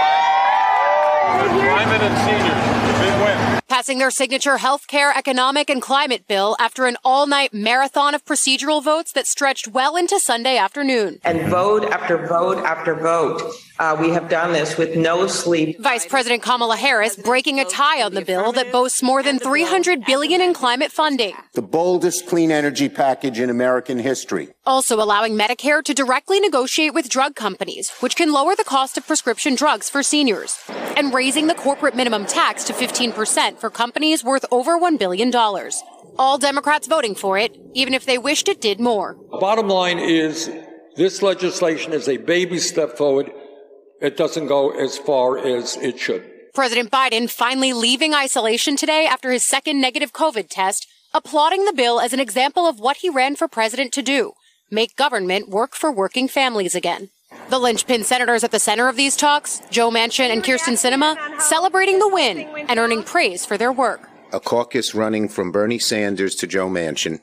[2.01, 3.54] and seniors, big win.
[3.69, 8.25] Passing their signature health care, economic, and climate bill after an all night marathon of
[8.25, 11.19] procedural votes that stretched well into Sunday afternoon.
[11.25, 13.43] And vote after vote after vote,
[13.79, 15.81] uh, we have done this with no sleep.
[15.81, 20.05] Vice President Kamala Harris breaking a tie on the bill that boasts more than 300
[20.05, 24.51] billion in climate funding, The boldest clean energy package in American history.
[24.67, 29.07] also allowing Medicare to directly negotiate with drug companies, which can lower the cost of
[29.07, 30.59] prescription drugs for seniors,
[30.97, 35.35] and raising the corporate minimum tax to 15% for companies worth over $1 billion.
[36.19, 39.17] All Democrats voting for it, even if they wished it did more.
[39.41, 40.51] Bottom line is
[40.97, 43.33] this legislation is a baby step forward.
[44.03, 46.31] It doesn't go as far as it should.
[46.53, 52.01] President Biden finally leaving isolation today after his second negative COVID test, applauding the bill
[52.01, 54.35] as an example of what he ran for president to do
[54.71, 57.09] make government work for working families again.
[57.51, 61.99] The linchpin senators at the center of these talks, Joe Manchin and Kyrsten Sinema, celebrating
[61.99, 64.09] the win and earning praise for their work.
[64.33, 67.21] A caucus running from Bernie Sanders to Joe Manchin.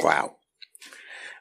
[0.00, 0.36] Wow.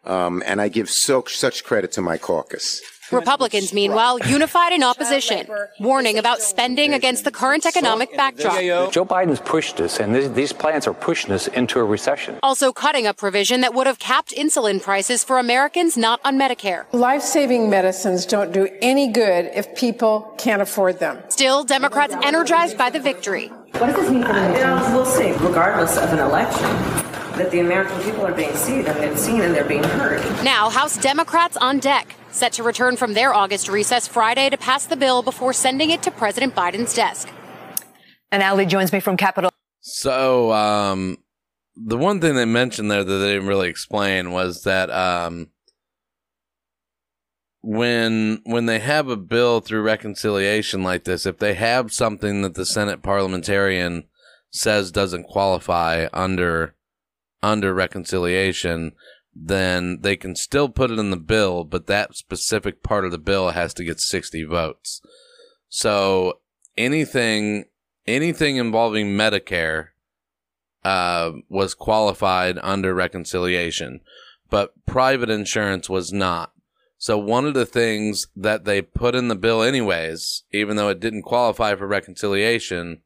[0.06, 2.82] Um, and I give so, such credit to my caucus.
[3.14, 5.48] Republicans, meanwhile, unified in opposition,
[5.80, 8.56] warning about spending against the current economic backdrop.
[8.92, 12.38] Joe Biden's pushed us, and th- these plans are pushing us into a recession.
[12.44, 16.86] Also cutting a provision that would have capped insulin prices for Americans not on Medicare.
[16.94, 21.20] Life saving medicines don't do any good if people can't afford them.
[21.30, 23.48] Still, Democrats energized by the victory.
[23.74, 24.94] What does this mean for the midterms?
[24.94, 26.64] we'll see, regardless of an election,
[27.38, 30.22] that the American people are being seen and they're seen and they're being heard.
[30.44, 34.86] Now, House Democrats on deck, set to return from their August recess Friday to pass
[34.86, 37.30] the bill before sending it to President Biden's desk.
[38.32, 39.52] And Ali joins me from Capitol.
[39.82, 41.18] So, um,
[41.76, 45.50] the one thing they mentioned there that they didn't really explain was that um,
[47.62, 52.56] when when they have a bill through reconciliation like this, if they have something that
[52.56, 54.04] the Senate parliamentarian
[54.52, 56.76] says doesn't qualify under
[57.42, 58.94] under reconciliation,
[59.36, 63.18] then they can still put it in the bill, but that specific part of the
[63.18, 65.02] bill has to get 60 votes.
[65.70, 66.40] So
[66.78, 67.66] anything
[68.06, 69.88] anything involving Medicare
[70.84, 74.02] uh, was qualified under reconciliation,
[74.50, 76.52] but private insurance was not.
[76.98, 81.00] So one of the things that they put in the bill anyways, even though it
[81.00, 83.02] didn't qualify for reconciliation,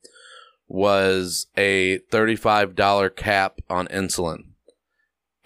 [0.67, 4.43] was a $35 cap on insulin.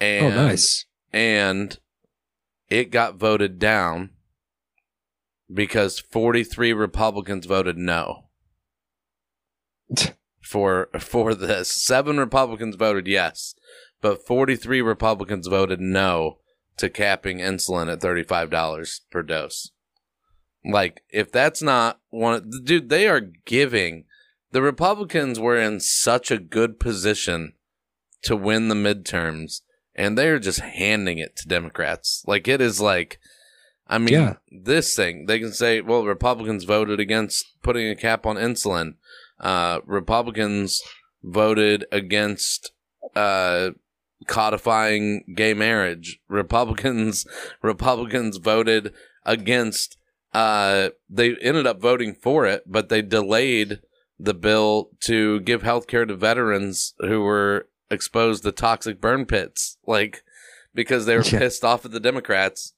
[0.02, 0.86] Oh, and, oh, nice.
[1.14, 1.78] And
[2.70, 4.12] it got voted down
[5.54, 8.30] because 43 Republicans voted no.
[10.41, 13.56] for for this, seven Republicans voted yes,
[14.02, 16.39] but 43 Republicans voted no
[16.78, 19.72] to capping insulin at $35 per dose.
[20.66, 24.06] Like if that's not one dude they are giving
[24.52, 27.54] the Republicans were in such a good position
[28.24, 29.62] to win the midterms
[29.95, 32.23] and they're just handing it to Democrats.
[32.27, 33.19] Like it is like
[33.87, 34.33] I mean, Yeah.
[34.49, 38.93] this thing, they can say, well, Republicans voted against putting a cap on insulin.
[39.37, 40.81] Uh, Republicans
[41.21, 42.71] voted against
[43.15, 43.71] uh,
[44.27, 46.19] codifying gay marriage.
[46.29, 47.25] Republicans,
[47.61, 48.93] Republicans voted
[49.25, 49.97] against.
[50.33, 53.81] Uh, they ended up voting for it, but they delayed
[54.17, 59.77] the bill to give health care to veterans who were exposed the toxic burn pits,
[59.85, 60.23] like
[60.73, 61.39] because they were Yeah.
[61.39, 62.73] pissed off at the Democrats.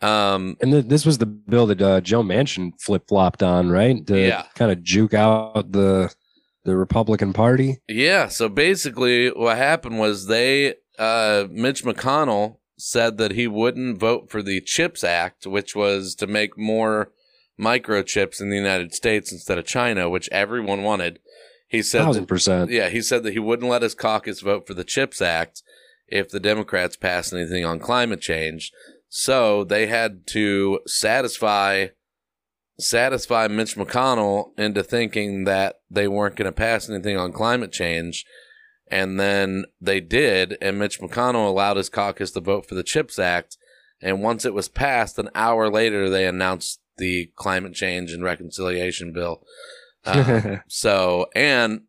[0.00, 4.06] Um, And th- this was the bill that uh, Joe Manchin flip flopped on, right?
[4.06, 4.44] To Yeah.
[4.54, 6.14] kind of juke out the
[6.64, 7.78] the Republican Party.
[7.88, 14.30] Yeah, so basically what happened was they uh Mitch McConnell said that he wouldn't vote
[14.30, 17.12] for the CHIPS Act, which was to make more
[17.58, 21.20] microchips in the United States instead of China, which everyone wanted.
[21.68, 22.70] He said thousand percent.
[22.70, 25.62] Yeah, he said that he wouldn't let his caucus vote for the CHIPS Act
[26.06, 28.72] if the Democrats passed anything on climate change.
[29.08, 31.88] So they had to satisfy
[32.78, 38.24] satisfy Mitch McConnell into thinking that they weren't going to pass anything on climate change.
[38.88, 43.18] And then they did, and Mitch McConnell allowed his caucus to vote for the CHIPS
[43.18, 43.56] Act.
[44.00, 49.12] And once it was passed, an hour later, they announced the climate change and reconciliation
[49.12, 49.42] bill.
[50.06, 51.82] Uh, so, and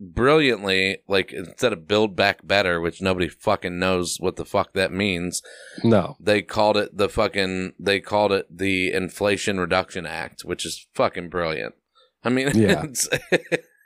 [0.00, 4.92] brilliantly, like instead of Build Back Better, which nobody fucking knows what the fuck that
[4.92, 5.42] means,
[5.82, 6.16] No.
[6.20, 11.28] they called it the fucking they called it the Inflation Reduction Act, which is fucking
[11.28, 11.74] brilliant.
[12.22, 12.84] I mean, Yeah.
[12.84, 13.08] it's,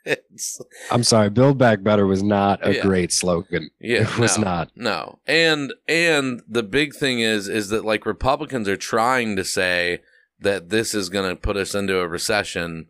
[0.04, 0.60] it's
[0.90, 2.82] I'm sorry, Build Back Better was not a Yeah.
[2.82, 3.70] great slogan.
[3.80, 4.70] yeah, it was no, not.
[4.76, 10.00] No, and and the big thing is is that like Republicans are trying to say
[10.40, 12.86] that this is going to put us into a recession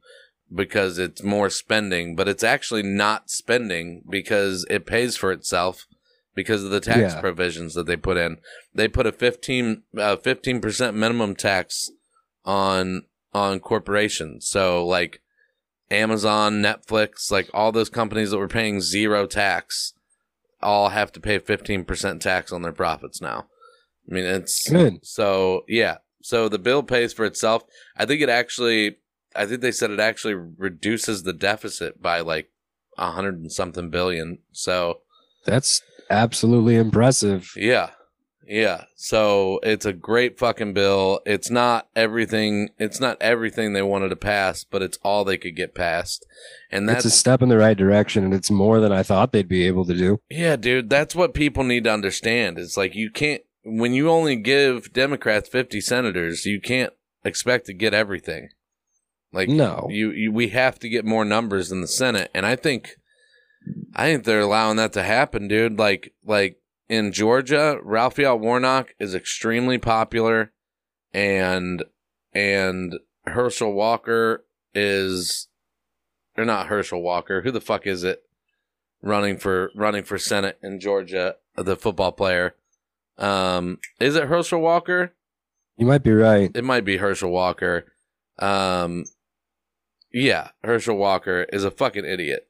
[0.54, 5.86] because it's more spending, but it's actually not spending because it pays for itself
[6.34, 7.20] because of the tax Yeah.
[7.20, 8.38] provisions that they put in.
[8.74, 11.90] They put a 15 uh, 15% minimum tax
[12.44, 13.02] on
[13.34, 14.48] on corporations.
[14.48, 15.20] So like
[15.90, 19.92] Amazon, Netflix, like all those companies that were paying zero tax
[20.62, 23.46] all have to pay 15% tax on their profits now.
[24.10, 25.04] I mean, it's Good.
[25.06, 25.98] so yeah.
[26.22, 27.64] So the bill pays for itself.
[27.96, 28.96] I think it actually,
[29.34, 32.50] I think they said it actually reduces the deficit by like
[32.96, 34.38] a hundred and something billion.
[34.52, 35.00] So
[35.44, 37.52] That's absolutely impressive.
[37.56, 37.90] yeah.
[38.50, 38.84] Yeah.
[38.96, 41.20] So it's a great fucking bill.
[41.26, 45.54] It's not everything it's not everything they wanted to pass, but it's all they could
[45.54, 46.24] get passed.
[46.70, 49.32] And It's that's a step in the right direction, and it's more than I thought
[49.32, 50.20] they'd be able to do.
[50.30, 52.58] Yeah, dude, that's what people need to understand.
[52.58, 57.74] It's like you can't when you only give Democrats 50 senators, you can't expect to
[57.74, 58.48] get everything.
[59.32, 59.86] Like No.
[59.90, 62.96] you, you we have to get more numbers in the Senate, and I think
[63.94, 65.78] I think they're allowing that to happen, dude.
[65.78, 70.52] Like like in Georgia, Raphael Warnock is extremely popular
[71.12, 71.84] and
[72.32, 72.94] and
[73.26, 75.48] Herschel Walker is
[76.36, 77.42] or not Herschel Walker.
[77.42, 78.22] Who the fuck is it?
[79.02, 82.54] Running for running for Senate in Georgia, the football player.
[83.18, 85.12] Um, is it Herschel Walker?
[85.76, 86.50] You might be right.
[86.54, 87.92] It might be Herschel Walker.
[88.38, 89.04] Um,
[90.12, 92.48] yeah, Herschel Walker is a fucking idiot.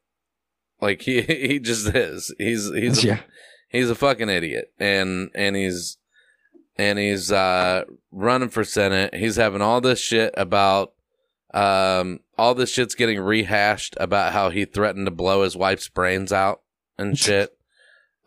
[0.80, 2.34] Like he he just is.
[2.38, 3.20] He's he's a, Yeah.
[3.68, 5.98] he's a fucking idiot, and and he's
[6.76, 9.14] and he's uh running for senate.
[9.14, 10.92] He's having all this shit about
[11.54, 16.32] um all this shit's getting rehashed about how he threatened to blow his wife's brains
[16.32, 16.60] out
[16.98, 17.50] and shit.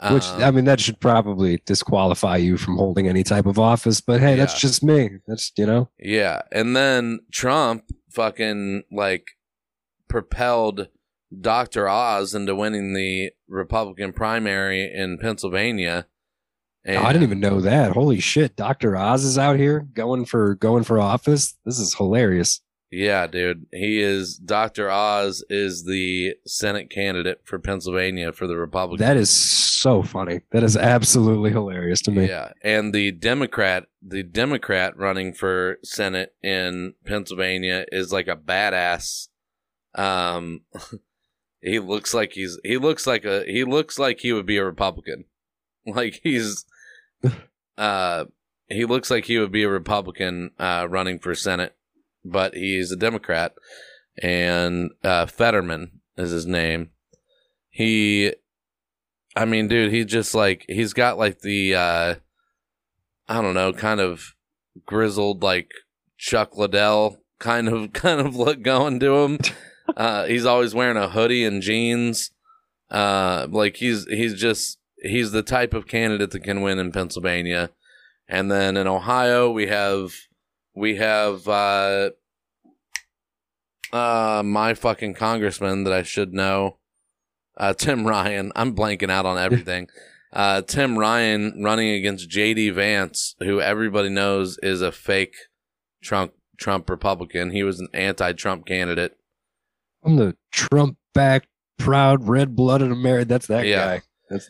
[0.10, 4.02] Which Um, I mean, that should probably disqualify you from holding any type of office.
[4.02, 5.12] But hey, that's just me.
[5.28, 5.90] That's you know.
[6.00, 9.32] Yeah, and then Trump fucking like
[10.08, 10.88] propelled
[11.40, 11.88] Dr.
[11.88, 16.08] Oz into winning the Republican primary in Pennsylvania.
[16.88, 17.92] Oh, I didn't even know that.
[17.92, 21.56] Holy shit, Doctor Oz is out here going for going for office.
[21.64, 22.62] This is hilarious.
[22.92, 23.68] Yeah, dude.
[23.72, 24.92] He is Dr.
[24.92, 29.08] Oz is the Senate candidate for Pennsylvania for the Republicans.
[29.08, 30.42] That is so funny.
[30.52, 32.28] That is absolutely hilarious to me.
[32.28, 39.30] Yeah, and the Democrat, the Democrat running for Senate in Pennsylvania is like a badass.
[39.96, 40.62] Um,
[41.62, 44.66] he looks like he's he looks like a he looks like he would be a
[44.66, 45.26] Republican.
[45.84, 46.64] Like he's,
[47.78, 48.26] uh,
[48.68, 51.76] he looks like he would be a Republican uh, running for Senate,
[52.24, 53.54] but he's a Democrat,
[54.22, 56.92] and uh, Fetterman is his name.
[57.70, 58.34] He
[59.36, 62.16] I mean, dude, he just like he's got like the uh
[63.28, 64.36] I don't know, kind of
[64.86, 65.72] grizzled like
[66.18, 69.40] Chuck Liddell kind of kind of look going to him.
[69.98, 72.32] Uh he's always wearing a hoodie and jeans.
[72.90, 77.72] Uh like he's he's just he's the type of candidate that can win in Pennsylvania.
[78.26, 80.14] And then in Ohio we have
[80.76, 82.12] we have uh
[83.94, 86.78] uh my fucking congressman that I should know
[87.58, 88.52] uh, Tim Ryan.
[88.56, 89.88] I'm blanking out on everything.
[90.32, 95.36] Uh, Tim Ryan running against JD Vance, who everybody knows is a fake
[96.02, 97.52] Trump Trump Republican.
[97.52, 99.18] He was an anti-Trump candidate.
[100.06, 101.48] I'm the Trump back,
[101.78, 103.28] proud, red blooded American.
[103.28, 103.98] That's that Yeah.
[103.98, 104.02] guy.
[104.30, 104.50] That's,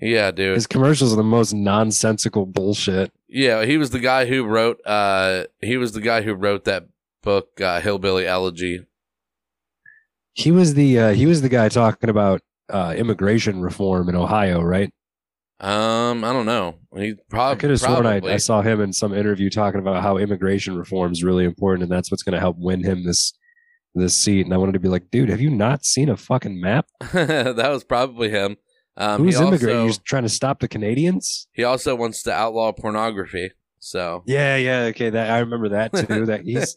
[0.00, 0.54] Yeah, dude.
[0.54, 3.12] his commercials are the most nonsensical bullshit.
[3.28, 4.80] Yeah, he was the guy who wrote.
[4.86, 6.88] Uh, he was the guy who wrote that
[7.22, 8.86] book, uh, Hillbilly Elegy.
[10.32, 14.62] He was the uh, he was the guy talking about uh, immigration reform in Ohio,
[14.62, 14.92] right?
[15.60, 16.76] Um, I don't know.
[16.96, 18.20] He prob- I could have sworn I.
[18.24, 21.90] I saw him in some interview talking about how immigration reform is really important and
[21.90, 23.32] that's what's going to help win him this
[23.94, 24.46] this seat.
[24.46, 26.86] And I wanted to be like, dude, have you not seen a fucking map?
[27.12, 28.56] that was probably him.
[29.00, 29.62] Um, Who's immigrant?
[29.78, 31.46] also- You're trying to stop the Canadians?
[31.52, 33.52] He also wants to outlaw pornography.
[33.80, 35.08] So Yeah, yeah, okay.
[35.10, 36.26] That I remember that too.
[36.26, 36.74] That he's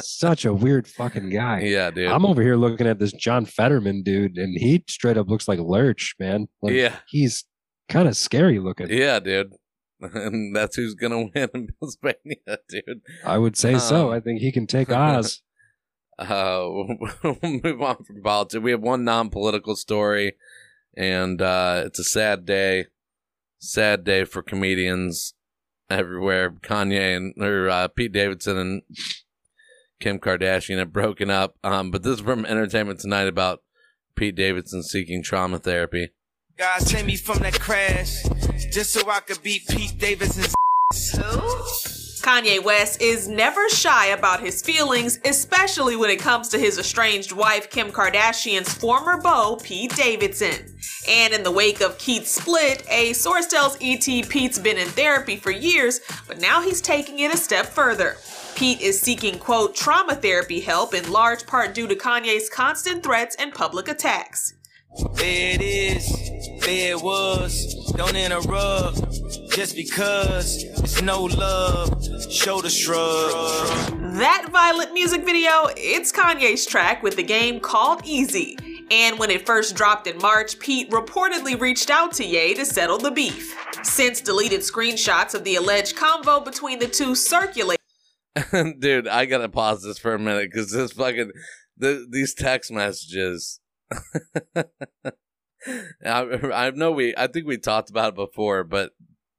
[0.00, 1.60] such a weird fucking guy.
[1.60, 2.10] Yeah, dude.
[2.10, 5.60] I'm over here looking at this John Fetterman dude, and he straight up looks like
[5.60, 6.48] Lurch, man.
[6.60, 6.96] Like, Yeah.
[7.08, 7.44] he's
[7.88, 8.88] kind of scary looking.
[8.90, 9.52] Yeah, dude.
[10.00, 13.00] And that's who's gonna win in Pennsylvania, dude.
[13.24, 14.08] I would say so.
[14.08, 15.40] Um, I think he can take Oz.
[16.18, 18.60] Uh, we'll move on from politics.
[18.62, 20.34] We have one non-political story,
[20.98, 22.86] and uh, it's a sad day.
[23.60, 25.34] Sad day for comedians
[25.88, 26.50] everywhere.
[26.50, 28.82] Kanye and or uh, Pete Davidson and
[30.00, 31.56] Kim Kardashian have broken up.
[31.64, 33.62] Um, but this is from Entertainment Tonight about
[34.16, 36.10] Pete Davidson seeking trauma therapy.
[36.56, 38.22] God save me from that crash
[38.72, 40.54] just so I could beat Pete Davidson's.
[42.20, 47.32] Kanye West is never shy about his feelings, especially when it comes to his estranged
[47.32, 50.74] wife Kim Kardashian's former beau, Pete Davidson.
[51.08, 55.36] And in the wake of Keith's split, a source tells ET Pete's been in therapy
[55.36, 58.16] for years, but now he's taking it a step further.
[58.54, 63.36] Pete is seeking, quote, trauma therapy help in large part due to Kanye's constant threats
[63.38, 64.54] and public attacks.
[65.14, 66.08] There it is,
[66.66, 67.92] there it was.
[67.96, 72.32] Don't interrupt just because it's no love.
[72.32, 73.32] Shoulder shrug.
[74.14, 78.56] That violent music video, it's Kanye's track with the game called Easy.
[78.92, 82.98] And when it first dropped in March, Pete reportedly reached out to Ye to settle
[82.98, 83.58] the beef.
[83.82, 87.80] Since deleted screenshots of the alleged convo between the two circulate,
[88.78, 91.32] Dude, I gotta pause this for a minute because this fucking
[91.76, 93.58] the, these text messages.
[96.06, 96.22] I,
[96.54, 98.92] I know we, I think we talked about it before, but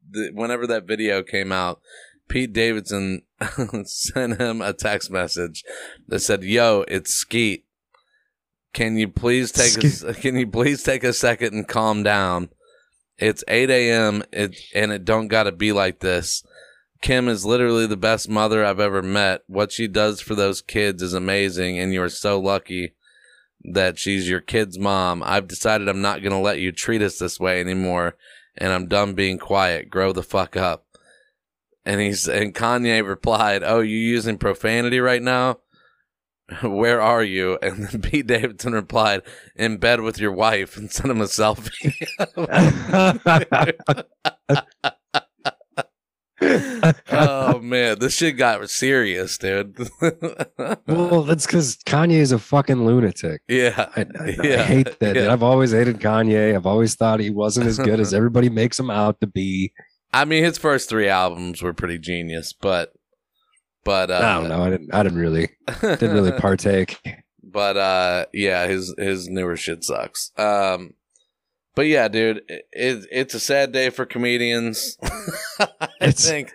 [0.10, 1.82] the, whenever that video came out,
[2.28, 3.24] Pete Davidson
[3.86, 5.64] sent him a text message
[6.08, 7.66] that said, "Yo, it's Skete.
[8.74, 12.50] Can you please take a, Can you please take a second and calm down?
[13.18, 14.24] It's 8 a.m.
[14.32, 16.44] It and it don't gotta be like this."
[17.02, 19.44] Kim is literally the best mother I've ever met.
[19.48, 22.94] What she does for those kids is amazing, and you're so lucky
[23.64, 25.24] that she's your kid's mom.
[25.26, 28.16] I've decided I'm not going to let you treat us this way anymore,
[28.60, 29.90] and I'm done being quiet.
[29.90, 30.86] Grow the fuck up.
[31.86, 35.60] And he's and Kanye replied, "Oh, you using profanity right now?
[36.62, 39.22] Where are you?" And then Pete Davidson replied,
[39.56, 41.96] "In bed with your wife," and sent him a selfie.
[46.42, 49.78] oh man, this shit got serious, dude.
[50.88, 53.42] well, that's because Kanye is a fucking lunatic.
[53.48, 55.16] yeah, I, I, I hate that.
[55.16, 55.34] yeah.
[55.34, 56.56] I've always hated Kanye.
[56.56, 59.74] I've always thought he wasn't as good as everybody makes him out to be.
[60.14, 62.94] I mean, his first three albums were pretty genius, but
[63.84, 64.64] but uh, I don't know.
[64.64, 64.94] I didn't.
[64.94, 65.50] I didn't really.
[65.82, 67.00] Didn't really partake.
[67.44, 70.32] But uh, yeah, his his newer shit sucks.
[70.38, 70.94] Um,
[71.80, 74.98] but yeah, dude, it, it it's a sad day for comedians.
[75.62, 76.52] I It's- think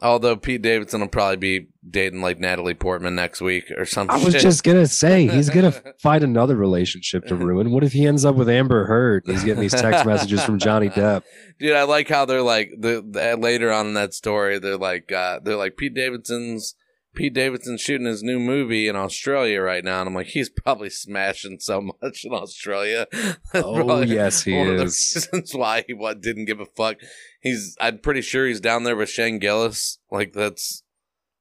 [0.00, 4.20] Although Pete Davidson will probably be dating like Natalie Portman next week or something.
[4.20, 7.70] I was just gonna say he's gonna find another relationship to ruin.
[7.72, 9.24] What if he ends up with Amber Heard?
[9.26, 11.22] He's getting these text messages from Johnny Depp.
[11.58, 15.10] Dude, I like how they're like the, the later on in that story, they're like
[15.10, 16.74] uh, they're like Pete Davidson's
[17.14, 20.90] Pete Davidson's shooting his new movie in Australia right now, and I'm like, he's probably
[20.90, 23.06] smashing so much in Australia.
[23.12, 25.14] That's Oh, yes, he one of the is.
[25.32, 26.96] reasons why he what didn't give a fuck.
[27.40, 29.98] He's I'm pretty sure he's down there with Shane Gillis.
[30.10, 30.82] Like that's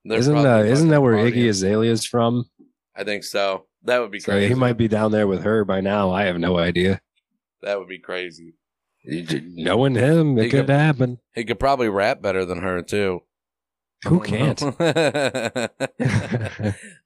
[0.05, 1.49] Isn't probably uh, isn't that where Iggy partying.
[1.49, 2.45] Azalea's from?
[2.95, 3.65] I think so.
[3.84, 4.49] That would be So crazy.
[4.49, 6.11] he might be down there with her by now.
[6.11, 7.01] I have no idea.
[7.61, 8.53] that would be crazy.
[9.05, 11.17] Knowing him, it could could- happen.
[11.36, 13.21] He could probably rap better than her too.
[14.06, 14.60] Who can't?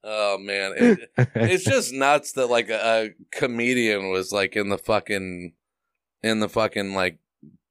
[0.03, 4.77] oh man, it, it's just nuts that like a, a comedian was like in the
[4.77, 5.53] fucking
[6.23, 7.19] in the fucking like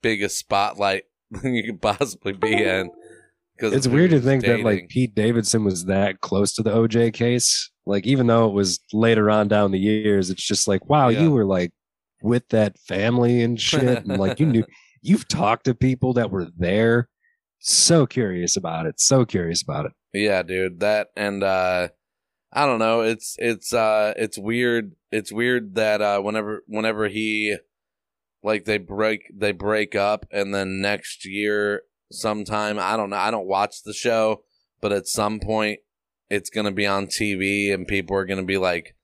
[0.03, 1.05] biggest spotlight
[1.43, 2.91] you could possibly be in.
[3.57, 7.15] Because it's weird to think that like Pete Davidson was that close to the OJ
[7.15, 7.71] case.
[7.87, 11.23] Like even though it was later on down the years, it's just like, wow, Yeah.
[11.23, 11.73] you were like
[12.23, 14.65] with that family and shit, and like you knew
[15.01, 17.09] you've talked to people that were there.
[17.69, 19.01] So curious about it.
[19.01, 19.93] So curious about it.
[20.13, 20.79] Yeah, dude.
[20.79, 21.89] That and uh
[22.53, 23.01] I don't know.
[23.01, 24.93] It's it's uh it's weird.
[25.11, 27.57] It's weird that uh whenever whenever he
[28.45, 33.17] like they break they break up and then next year sometime I don't know.
[33.17, 34.45] I don't watch the show,
[34.81, 35.81] but at some point
[36.31, 38.95] it's going to be on TV and people are going to be like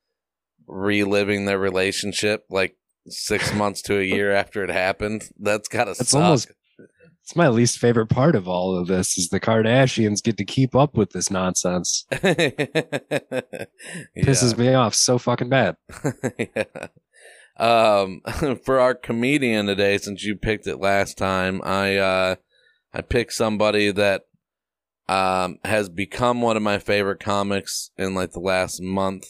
[0.68, 2.76] reliving their relationship like
[3.08, 5.30] 6 months to a year after it happened.
[5.36, 6.22] That's got to That's suck.
[6.22, 6.52] almost
[7.22, 10.74] it's my least favorite part of all of this is the Kardashians get to keep
[10.74, 12.04] up with this nonsense.
[12.12, 13.68] Pisses
[14.58, 15.76] me off so fucking bad.
[16.38, 16.88] yeah.
[17.56, 18.22] Um,
[18.64, 22.34] for our comedian today, since you picked it last time, I uh,
[22.92, 24.22] I picked somebody that
[25.08, 29.26] um has become one of my favorite comics in like the last month.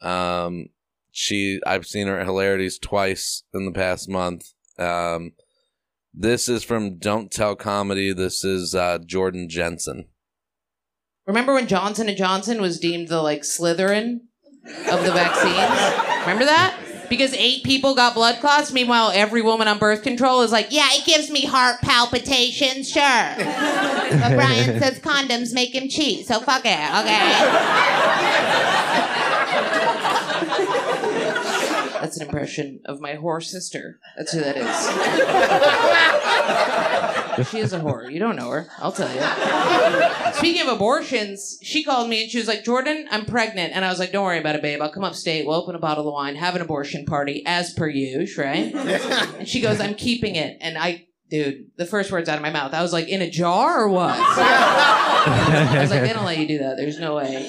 [0.00, 0.68] Um,
[1.10, 4.46] she I've seen her hilarities twice in the past month.
[4.78, 5.32] Um,
[6.12, 8.12] this is from Don't Tell Comedy.
[8.12, 10.06] This is uh, Jordan Jensen.
[11.26, 14.20] Remember when Johnson and Johnson was deemed the like Slytherin
[14.90, 16.20] of the vaccines?
[16.22, 16.76] Remember that?
[17.08, 18.72] Because eight people got blood clots.
[18.72, 23.02] Meanwhile, every woman on birth control is like, "Yeah, it gives me heart palpitations, sure."
[23.02, 28.30] but Brian says condoms make him cheat, so fuck it, okay?
[32.10, 34.00] That's an impression of my whore sister.
[34.16, 34.56] That's who that
[37.36, 37.46] is.
[37.48, 38.12] she is a whore.
[38.12, 38.66] You don't know her.
[38.78, 39.20] I'll tell you.
[40.32, 43.74] Speaking of abortions, she called me and she was like, Jordan, I'm pregnant.
[43.76, 44.82] And I was like, don't worry about it, babe.
[44.82, 45.46] I'll come upstate.
[45.46, 48.74] We'll open a bottle of wine, have an abortion party, as per usual, right?
[48.74, 50.58] and she goes, I'm keeping it.
[50.60, 53.30] And I, dude, the first words out of my mouth, I was like, in a
[53.30, 54.16] jar or what?
[54.18, 56.76] I was like, they don't let you do that.
[56.76, 57.48] There's no way.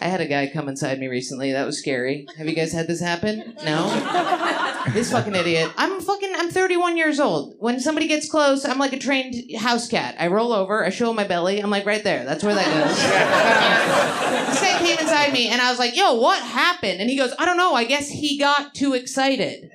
[0.00, 1.52] I had a guy come inside me recently.
[1.52, 2.26] That was scary.
[2.36, 3.54] Have you guys had this happen?
[3.64, 4.54] No?
[4.92, 5.70] This fucking idiot.
[5.76, 7.56] I'm fucking, I'm 31 years old.
[7.58, 10.16] When somebody gets close, I'm like a trained house cat.
[10.18, 11.58] I roll over, I show my belly.
[11.60, 12.24] I'm like, right there.
[12.24, 12.96] That's where that goes.
[14.48, 17.00] this guy came inside me and I was like, yo, what happened?
[17.00, 17.74] And he goes, I don't know.
[17.74, 19.70] I guess he got too excited.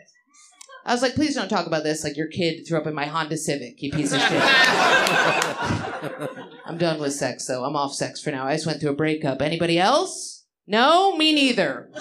[0.86, 3.06] I was like, please don't talk about this like your kid threw up in my
[3.06, 4.42] Honda Civic, you piece of shit.
[6.66, 7.64] I'm done with sex, though.
[7.64, 8.46] I'm off sex for now.
[8.46, 9.42] I just went through a breakup.
[9.42, 10.44] Anybody else?
[10.66, 11.90] No, me neither.
[11.94, 12.00] no,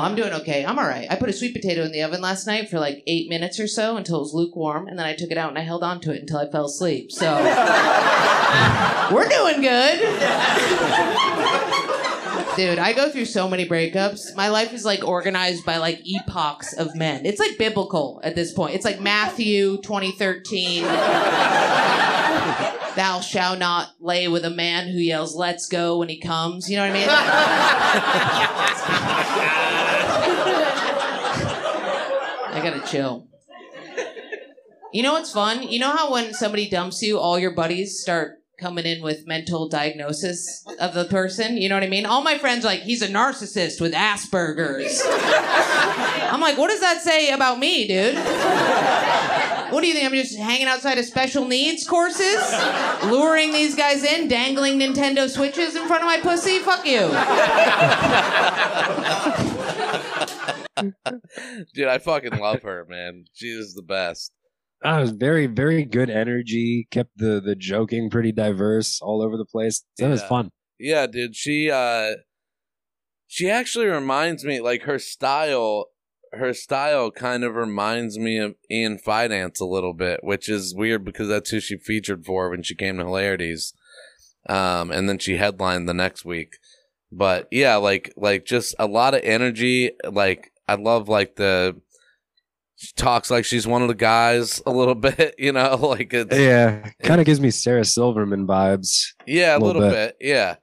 [0.00, 0.64] I'm doing okay.
[0.64, 1.06] I'm all right.
[1.10, 3.66] I put a sweet potato in the oven last night for like eight minutes or
[3.66, 6.00] so until it was lukewarm, and then I took it out and I held on
[6.02, 7.12] to it until I fell asleep.
[7.12, 7.34] So
[9.14, 10.00] we're doing good.
[12.56, 14.34] Dude, I go through so many breakups.
[14.34, 17.26] My life is like organized by like epochs of men.
[17.26, 18.74] It's like biblical at this point.
[18.74, 20.84] It's like Matthew 2013.
[22.96, 26.70] Thou shalt not lay with a man who yells, let's go when he comes.
[26.70, 27.08] You know what I mean?
[32.54, 33.28] I gotta chill.
[34.94, 35.62] You know what's fun?
[35.62, 39.68] You know how when somebody dumps you, all your buddies start coming in with mental
[39.68, 41.56] diagnosis of the person?
[41.56, 42.06] You know what I mean?
[42.06, 45.02] All my friends like, he's a narcissist with Asperger's.
[45.06, 48.16] I'm like, what does that say about me, dude?
[49.72, 50.06] What do you think?
[50.06, 52.54] I'm just hanging outside of special needs courses?
[53.04, 56.58] Luring these guys in, dangling Nintendo Switches in front of my pussy?
[56.60, 57.00] Fuck you.
[61.74, 63.24] Dude, I fucking love her, man.
[63.32, 64.32] She is the best.
[64.84, 66.86] I was very, very good energy.
[66.90, 69.84] Kept the the joking pretty diverse all over the place.
[69.98, 70.50] That was fun.
[70.78, 71.34] Yeah, dude.
[71.34, 72.12] She uh
[73.26, 75.86] she actually reminds me like her style
[76.32, 81.04] her style kind of reminds me of Ian Fidance a little bit, which is weird
[81.04, 83.72] because that's who she featured for when she came to Hilarities.
[84.48, 86.56] Um, and then she headlined the next week.
[87.10, 89.92] But yeah, like like just a lot of energy.
[90.04, 91.80] Like I love like the
[92.76, 96.36] she talks like she's one of the guys a little bit, you know, like it's
[96.36, 99.12] Yeah, kind of gives me Sarah Silverman vibes.
[99.26, 100.16] yeah, a little little, bit.
[100.20, 100.28] bit.
[100.28, 100.56] Yeah.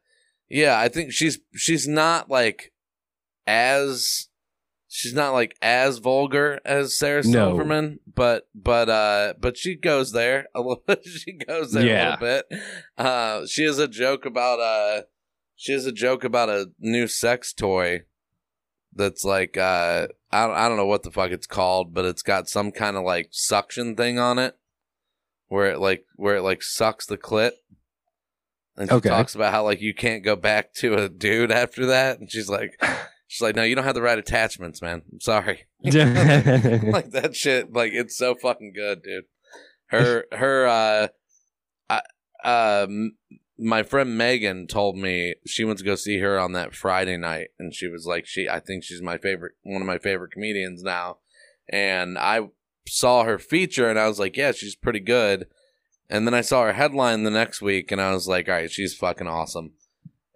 [0.50, 2.72] Yeah, I think she's she's not like
[3.48, 4.28] as
[4.88, 7.50] she's not like as vulgar as Sarah No.
[7.50, 11.04] Silverman, but but uh but she goes there a little bit.
[11.06, 12.18] she goes there a Yeah.
[12.20, 12.62] little bit.
[12.98, 15.04] Uh she has a joke about uh
[15.56, 18.04] she has a joke about a new sex toy
[18.96, 22.22] that's like uh I don't, I don't know what the fuck it's called, but it's
[22.24, 24.58] got some kind of like suction thing on it
[25.48, 27.52] where it like where it like sucks the clit.
[28.76, 29.10] And she Okay.
[29.10, 32.50] talks about how like you can't go back to a dude after that, and she's
[32.50, 32.72] like,
[33.28, 35.04] she's like, no, you don't have the right attachments, man.
[35.12, 35.66] I'm sorry.
[35.84, 39.26] like that shit, like it's so fucking good, dude.
[39.88, 41.08] Her, her, uh,
[42.44, 43.12] I, um,
[43.64, 47.48] my friend Megan told me she went to go see her on that Friday night,
[47.58, 50.84] and she was like, she, I think she's my favorite, one of my favorite comedians
[50.84, 51.18] now,
[51.70, 52.50] and I
[52.88, 55.48] saw her feature, and I was like, yeah, she's pretty good.
[56.10, 58.70] And then I saw her headline the next week, and I was like, all right,
[58.70, 59.72] she's fucking awesome.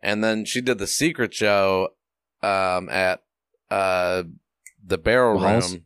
[0.01, 1.89] And then she did the secret show
[2.41, 3.23] um, at
[3.69, 4.23] uh,
[4.83, 5.39] the Barrel
[5.73, 5.85] Room,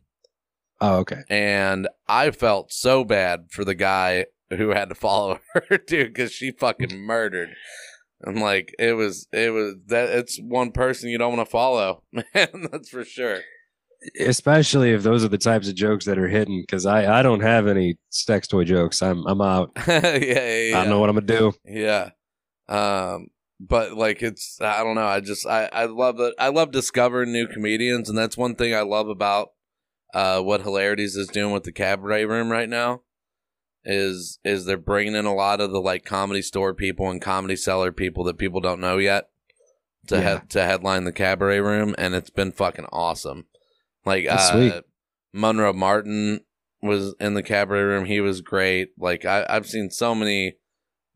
[0.80, 1.22] Oh, okay.
[1.28, 4.26] and I felt so bad for the guy
[4.56, 7.50] who had to follow her, too because she fucking murdered.
[8.24, 10.10] I'm like, it was, it was that.
[10.10, 12.68] It's one person you don't want to follow, man.
[12.70, 13.40] That's for sure.
[14.20, 17.40] Especially if those are the types of jokes that are hidden, because I, I don't
[17.40, 19.02] have any sex toy jokes.
[19.02, 19.72] I'm I'm out.
[19.86, 20.78] yeah, yeah, yeah.
[20.78, 21.52] I don't know what I'm gonna do.
[21.64, 22.10] Yeah.
[22.68, 23.28] Um
[23.60, 27.32] but like it's I don't know, I just I I love that I love discovering
[27.32, 29.50] new comedians and that's one thing I love about
[30.12, 33.02] uh what Hilarities is doing with the cabaret room right now
[33.84, 37.56] is is they're bringing in a lot of the like comedy store people and comedy
[37.56, 39.28] cellar people that people don't know yet
[40.06, 40.20] to Yeah.
[40.22, 43.46] head to headline the cabaret room and it's been fucking awesome.
[44.04, 44.84] Like That's uh sweet.
[45.32, 46.40] Monroe Martin
[46.82, 48.04] was in the cabaret room.
[48.04, 48.90] He was great.
[48.98, 50.56] Like I, I've seen so many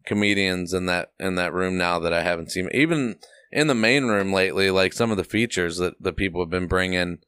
[0.05, 2.69] comedians in that in that room now that I haven't seen.
[2.73, 3.17] Even
[3.53, 6.67] in the main room lately, like some of the features that the people have been
[6.69, 7.19] bringing.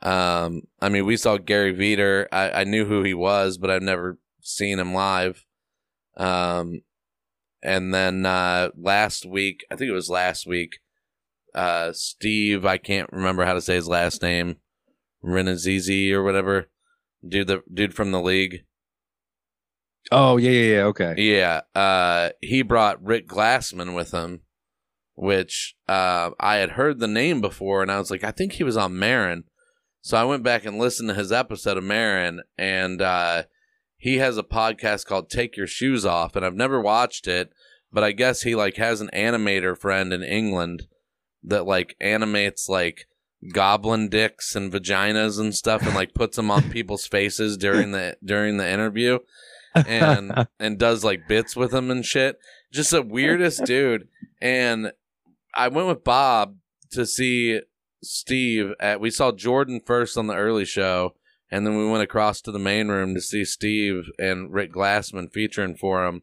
[0.00, 2.26] Um, I mean, we saw Gary Vider.
[2.32, 5.44] I, I knew who he was, but I've never seen him live.
[6.16, 6.82] Um,
[7.62, 10.78] and then uh, last week, I think it was last week,
[11.54, 12.66] uh, Steve.
[12.66, 14.56] I can't remember how to say his last name.
[15.24, 16.68] Rannazzisi or whatever,
[17.26, 17.46] dude.
[17.46, 18.64] The dude from the league.
[20.10, 20.82] Oh yeah yeah yeah.
[20.84, 21.14] Okay.
[21.16, 24.40] Yeah, uh, he brought Rick Glassman with him,
[25.14, 28.64] which uh, I had heard the name before, and I was like, I think he
[28.64, 29.44] was on Maron.
[30.00, 33.44] So I went back and listened to his episode of Maron, and uh,
[34.02, 37.52] he has a podcast called "Take Your Shoes Off," and I've never watched it,
[37.92, 40.88] but I guess he like has an animator friend in England
[41.44, 43.06] that like animates like
[43.52, 48.16] goblin dicks and vaginas and stuff, and like puts them on people's faces during the
[48.24, 49.20] during the interview
[49.86, 52.40] and and does like bits with them and shit.
[52.72, 54.08] Just the weirdest dude.
[54.40, 54.90] And
[55.54, 56.56] I went with Bob
[56.90, 57.60] to see
[58.02, 61.14] Steve at we saw Jordan first on the early show,
[61.52, 65.30] and then we went across to the main room to see Steve and Rick Glassman
[65.30, 66.22] featuring for him.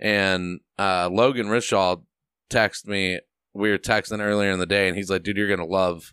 [0.00, 2.02] And uh, Logan Rishaw
[2.50, 3.20] texted me.
[3.54, 6.12] We were texting earlier in the day, and he's like, "Dude, you're gonna love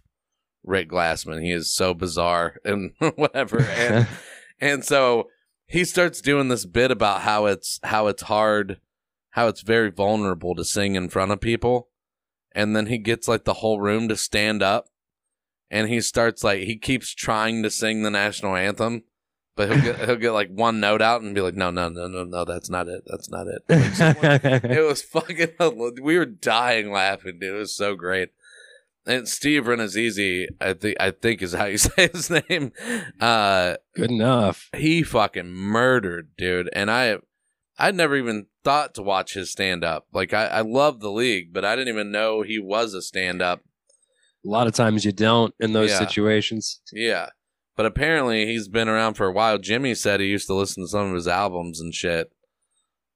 [0.64, 1.41] Rick Glassman.
[1.41, 4.07] He is so bizarre and whatever." And
[4.62, 5.30] and so
[5.66, 8.80] he starts doing this bit about how it's how it's hard,
[9.32, 11.89] how it's very vulnerable to sing in front of people,
[12.51, 14.90] and then he gets like the whole room to stand up,
[15.72, 19.03] and he starts like he keeps trying to sing the national anthem.
[19.55, 22.07] But he'll get he'll get like one note out and be like, no, no, no,
[22.07, 23.03] no, no, that's not it.
[23.07, 23.61] That's not it.
[23.67, 25.49] Like, someone- it was fucking.
[26.01, 27.55] We were dying laughing, dude.
[27.55, 28.30] It was so great.
[29.05, 32.72] And Steve Rannazzisi, I think I think is how you say his name.
[33.19, 34.69] Uh, Good enough.
[34.76, 36.69] he fucking murdered, dude.
[36.74, 37.17] And I,
[37.80, 40.05] I'd never even thought to watch his stand up.
[40.13, 43.41] Like I, I love the league, but I didn't even know he was a stand
[43.41, 43.64] up.
[44.45, 45.99] A lot of times you don't in those Yeah.
[45.99, 46.81] situations.
[46.91, 47.30] Yeah.
[47.77, 49.57] But apparently he's been around for a while.
[49.57, 52.31] Jimmy said he used to listen to some of his albums and shit.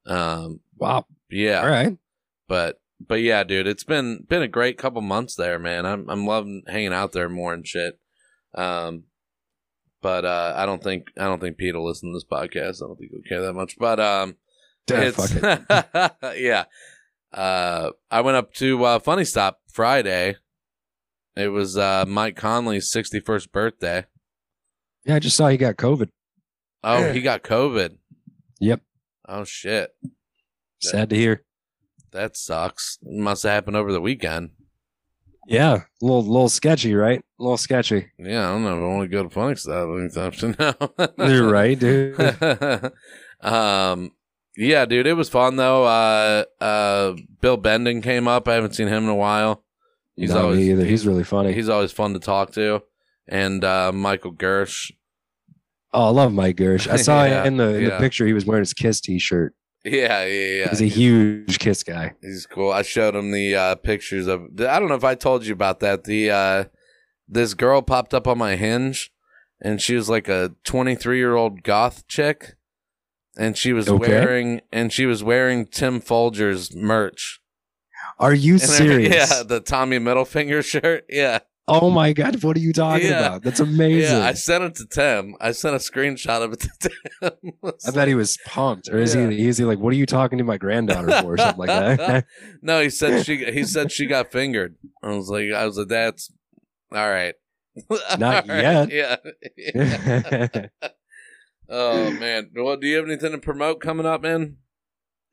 [0.05, 1.05] Um Wow.
[1.29, 1.61] yeah.
[1.61, 1.97] All right.
[2.47, 5.85] But but yeah, dude, it's been been a great couple months there, man.
[5.85, 7.99] I'm I'm loving hanging out there more and shit.
[8.53, 9.03] Um
[10.01, 12.83] but uh I don't think I don't think Pete will listen to this podcast.
[12.83, 13.77] I don't think he'll care that much.
[13.79, 14.35] But um
[14.89, 16.65] Yeah, it's- fuck yeah.
[17.33, 20.37] Uh I went up to uh Funny Stop Friday.
[21.35, 24.05] It was uh Mike Conley's 61st birthday.
[25.05, 26.09] Yeah, I just saw he got COVID.
[26.83, 27.97] Oh, he got COVID.
[28.59, 28.81] Yep.
[29.27, 29.95] Oh shit.
[30.81, 31.43] Sad to hear.
[32.11, 32.97] That sucks.
[33.01, 34.51] It must have happened over the weekend.
[35.47, 37.19] Yeah, a little, little sketchy, right?
[37.19, 38.07] A little sketchy.
[38.17, 41.27] Yeah, I don't know if I want to go to Phoenix that anytime soon now.
[41.27, 42.19] You're right, dude.
[43.41, 44.11] um,
[44.57, 45.83] yeah, dude, it was fun though.
[45.83, 48.47] Uh, uh, Bill Bending came up.
[48.47, 49.64] I haven't seen him in a while.
[50.15, 50.85] He's No, me always either.
[50.85, 51.53] He's really funny.
[51.53, 52.81] He's always fun to talk to.
[53.27, 54.91] And uh, Michael Gersh.
[55.93, 56.87] Oh, I love Mike Gersh.
[56.89, 57.89] I saw Yeah, in the in yeah.
[57.91, 59.53] the picture he was wearing his Kiss T-shirt.
[59.83, 60.69] Yeah, yeah, yeah.
[60.69, 62.13] He's a huge Kiss guy.
[62.21, 62.71] He's cool.
[62.71, 64.41] I showed him the uh, pictures of.
[64.59, 66.03] I don't know if I told you about that.
[66.05, 66.63] The uh,
[67.27, 69.11] this girl popped up on my Hinge,
[69.61, 72.55] and she was like a 23 year old goth chick,
[73.37, 74.09] and she was Okay.
[74.09, 77.39] wearing and she was wearing Tim Folger's merch.
[78.19, 79.13] Are you And I- serious?
[79.31, 81.05] Yeah, the Tommy Middlefinger shirt.
[81.09, 81.39] Yeah.
[81.67, 83.25] Oh my god, what are you talking Yeah.
[83.25, 83.41] about?
[83.43, 84.17] That's amazing.
[84.19, 85.35] Yeah, I sent it to Tim.
[85.41, 86.69] I sent a screenshot of it to
[87.41, 87.53] Tim.
[87.87, 88.87] I bet he was pumped.
[88.87, 89.29] Or is Yeah.
[89.31, 89.47] he?
[89.47, 92.25] Is he like, what are you talking to my granddaughter for, or something like that?
[92.61, 94.75] no, he said she he said she got fingered.
[95.01, 96.31] I was like I was like that's
[96.91, 97.33] all right.
[97.89, 99.21] Not All right, yet.
[99.57, 100.67] Yeah.
[101.69, 102.51] oh man.
[102.55, 104.57] Well, do you have anything to promote coming up, man?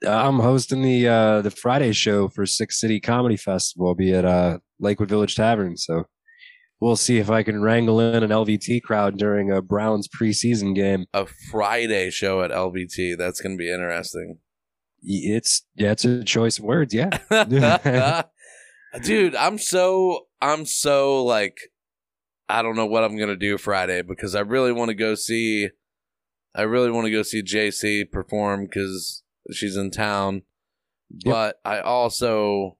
[0.07, 3.89] I'm hosting the uh, the Friday show for Six City Comedy Festival.
[3.89, 6.05] I'll be at uh, Lakewood Village Tavern, so
[6.81, 11.07] we'll see if I can wrangle in an LVT crowd during a Browns preseason game.
[11.15, 13.17] A Friday show at LVT.
[13.17, 14.39] That's gonna be interesting.
[15.03, 16.95] It's yeah, it's a choice of words.
[16.95, 17.19] Yeah,
[19.03, 21.57] Dude, I'm so I'm so like
[22.49, 25.69] I don't know what I'm gonna do Friday because I really want to go see
[26.55, 30.43] I really want to go see JC perform because she's in town.
[31.25, 32.79] But I also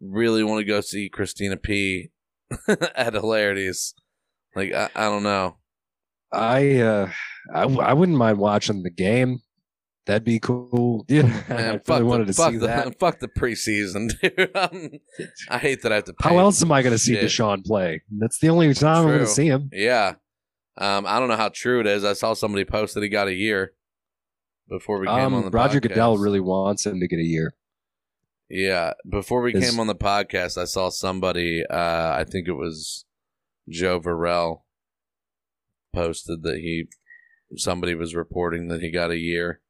[0.00, 2.10] really want to go see Christina P
[2.68, 3.94] at Hilarities.
[4.54, 5.56] Like I, I don't know.
[6.32, 7.10] I uh,
[7.52, 9.40] I, w- I wouldn't mind watching the game.
[10.06, 11.04] That'd be cool.
[11.08, 12.98] Yeah, I really fuck wanted the, to fuck see the, that.
[12.98, 15.00] Fuck the preseason, dude.
[15.48, 16.12] I hate that I have to.
[16.12, 17.14] Pay How else am I going to see.
[17.14, 18.02] Deshaun play?
[18.18, 19.70] That's the only time I'm going to see him.
[19.72, 20.14] Yeah.
[20.76, 22.04] Um, I don't know how true it is.
[22.04, 23.72] I saw somebody post that he got a year
[24.68, 25.82] before we came on the Um, Roger podcast.
[25.82, 27.54] Goodell really wants him to get a year.
[28.50, 31.64] Yeah, before we came on the podcast, I saw somebody.
[31.68, 33.04] Uh, I think it was
[33.68, 34.62] Joe Varel
[35.92, 36.88] posted that he
[37.56, 39.60] somebody was reporting that he got a year.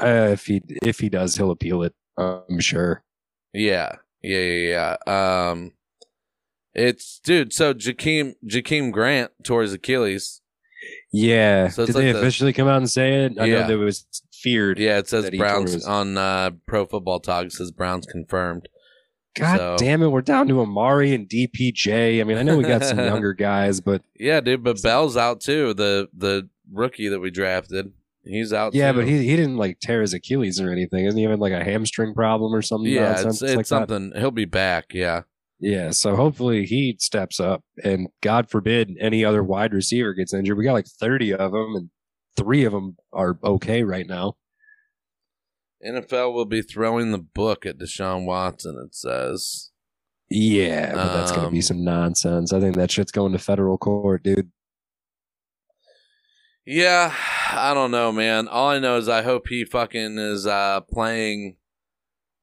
[0.00, 1.94] Uh, if he if he does, he'll appeal it.
[2.16, 3.02] I'm sure.
[3.52, 5.50] Yeah, yeah, yeah, yeah.
[5.50, 5.72] Um,
[6.74, 7.52] it's dude.
[7.52, 10.42] So Jakeem Jakeem Grant tore his Achilles.
[11.12, 11.68] Yeah.
[11.68, 13.32] So Did they the- officially come out and say it?
[13.38, 13.60] I Yeah.
[13.62, 14.78] know there was feared.
[14.78, 17.46] Yeah, it says that Browns on uh, Pro Football Talk.
[17.46, 18.68] It says Browns confirmed.
[19.36, 22.20] God So- damn it, we're down to Amari and DPJ.
[22.20, 24.62] I mean, I know we got some younger guys, but Yeah, dude.
[24.62, 25.74] But Bell's out too.
[25.74, 27.92] The the rookie that we drafted,
[28.24, 28.74] he's out.
[28.74, 28.98] yeah, too.
[28.98, 31.04] but he he didn't like tear his Achilles or anything.
[31.06, 32.90] Isn't he having like a hamstring problem or something?
[32.92, 33.66] yeah, it's, it's like that?
[33.66, 34.12] something.
[34.16, 34.94] He'll be back.
[34.94, 35.22] Yeah.
[35.60, 40.58] Yeah, so hopefully he steps up, and God forbid any other wide receiver gets injured.
[40.58, 41.90] We got like thirty of them, and
[42.36, 44.36] three of them are okay right now.
[45.86, 48.76] NFL will be throwing the book at Deshaun Watson.
[48.84, 49.70] It says.
[50.30, 52.52] Yeah, but that's gonna be Um, some nonsense.
[52.52, 54.50] I think that shit's going to federal court, dude.
[56.66, 57.14] Yeah,
[57.52, 58.48] I don't know, man.
[58.48, 61.56] All I know is I hope he fucking is uh playing.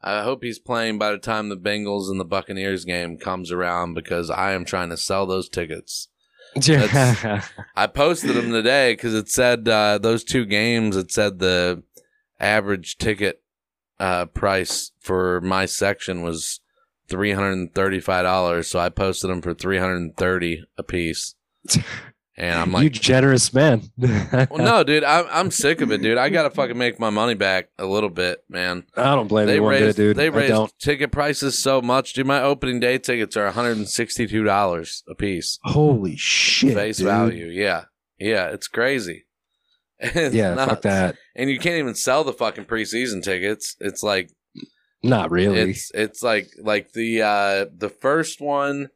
[0.03, 3.93] I hope he's playing by the time the Bengals and the Buccaneers game comes around
[3.93, 6.07] because I am trying to sell those tickets.
[7.75, 10.97] I posted them today because it said uh, those two games.
[10.97, 11.83] It said the
[12.39, 13.41] average ticket
[13.99, 16.59] uh, price for my section was
[17.07, 18.67] three hundred and thirty-five dollars.
[18.67, 21.35] So I posted them for three hundred and thirty a piece.
[22.41, 23.83] And I'm like, you generous man.
[23.99, 26.17] well, no, dude, I'm I'm sick of it, dude.
[26.17, 28.83] I gotta fucking make my money back a little bit, man.
[28.97, 30.17] I don't blame They you raised, bit, dude.
[30.17, 32.25] they raised ticket prices so much, dude.
[32.25, 35.59] My opening day tickets are 162 dollars a piece.
[35.65, 37.05] Holy shit, face dude.
[37.05, 37.45] value.
[37.45, 37.83] Yeah,
[38.19, 39.25] yeah, it's crazy.
[40.03, 40.69] It's Yeah, nuts.
[40.71, 41.17] fuck that.
[41.35, 43.75] And you can't even sell the fucking preseason tickets.
[43.79, 44.31] It's like
[45.03, 45.59] Not really.
[45.59, 48.89] it's it's like like the uh the first one.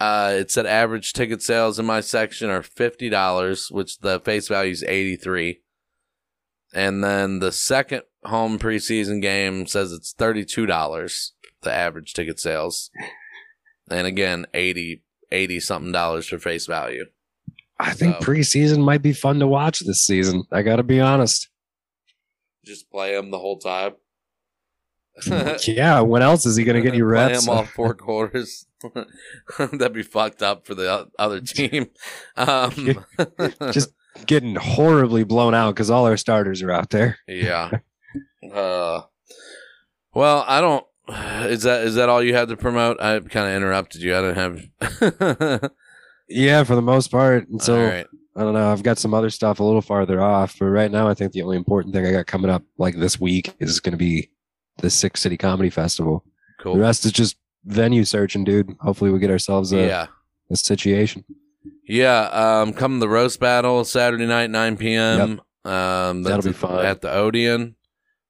[0.00, 4.48] Uh, it said average ticket sales in my section are fifty dollars, which the face
[4.48, 5.62] value is eighty three.
[6.74, 12.38] And then the second home preseason game says it's thirty two dollars, the average ticket
[12.38, 12.90] sales.
[13.90, 15.02] And again, 80,
[15.32, 17.06] 80 something dollars for face value.
[17.80, 20.44] I think So- preseason might be fun to watch this season.
[20.52, 21.48] I got to be honest.
[22.66, 23.94] Just play them the whole time.
[25.66, 28.66] yeah, when else is he going to get you Play him all four quarters.
[29.58, 31.88] That'd be fucked up for the other team.
[32.36, 33.04] Um,
[33.72, 33.92] Just
[34.26, 37.18] getting horribly blown out because all our starters are out there.
[37.26, 37.70] yeah.
[38.52, 39.02] Uh,
[40.14, 40.84] well, I don't.
[41.50, 43.00] Is that is that all you had to promote?
[43.00, 44.16] I kind of interrupted you.
[44.16, 45.70] I didn't have.
[46.28, 47.48] Yeah, for the most part.
[47.48, 48.06] And so All right.
[48.36, 48.70] I don't know.
[48.70, 51.42] I've got some other stuff a little farther off, but right now I think the
[51.42, 54.30] only important thing I got coming up like this week is going to be
[54.78, 56.24] the Six City Comedy Festival.
[56.60, 56.74] Cool.
[56.74, 58.74] The rest is just venue searching, dude.
[58.80, 60.06] Hopefully we get ourselves a, Yeah.
[60.50, 61.24] a situation.
[61.86, 65.40] Yeah, um, come the roast battle Saturday night, nine p.m.
[65.64, 65.72] Yep.
[65.72, 66.84] Um, That'll be fun.
[66.84, 67.74] at the Odeon.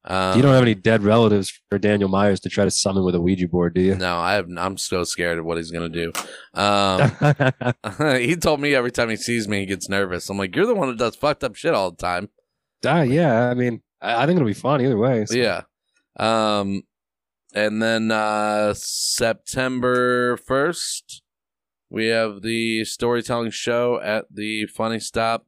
[0.05, 3.15] Um, you don't have any dead relatives for Daniel Myers to try to summon with
[3.15, 3.95] a Ouija board, do you?
[3.95, 4.49] No, I have.
[4.57, 6.13] I'm so scared of what he's gonna do.
[6.55, 7.13] Um,
[8.19, 10.29] he told me every time he sees me, he gets nervous.
[10.31, 12.31] I'm like, you're the one that does fucked up shit all the time.
[12.85, 13.49] Ah, yeah.
[13.51, 15.25] I mean, I, I think it'll be fun either way.
[15.27, 15.63] so- Yeah.
[16.19, 16.83] Um,
[17.55, 21.23] and then uh, September first,
[21.91, 25.47] we have the storytelling show at the Funny Stop.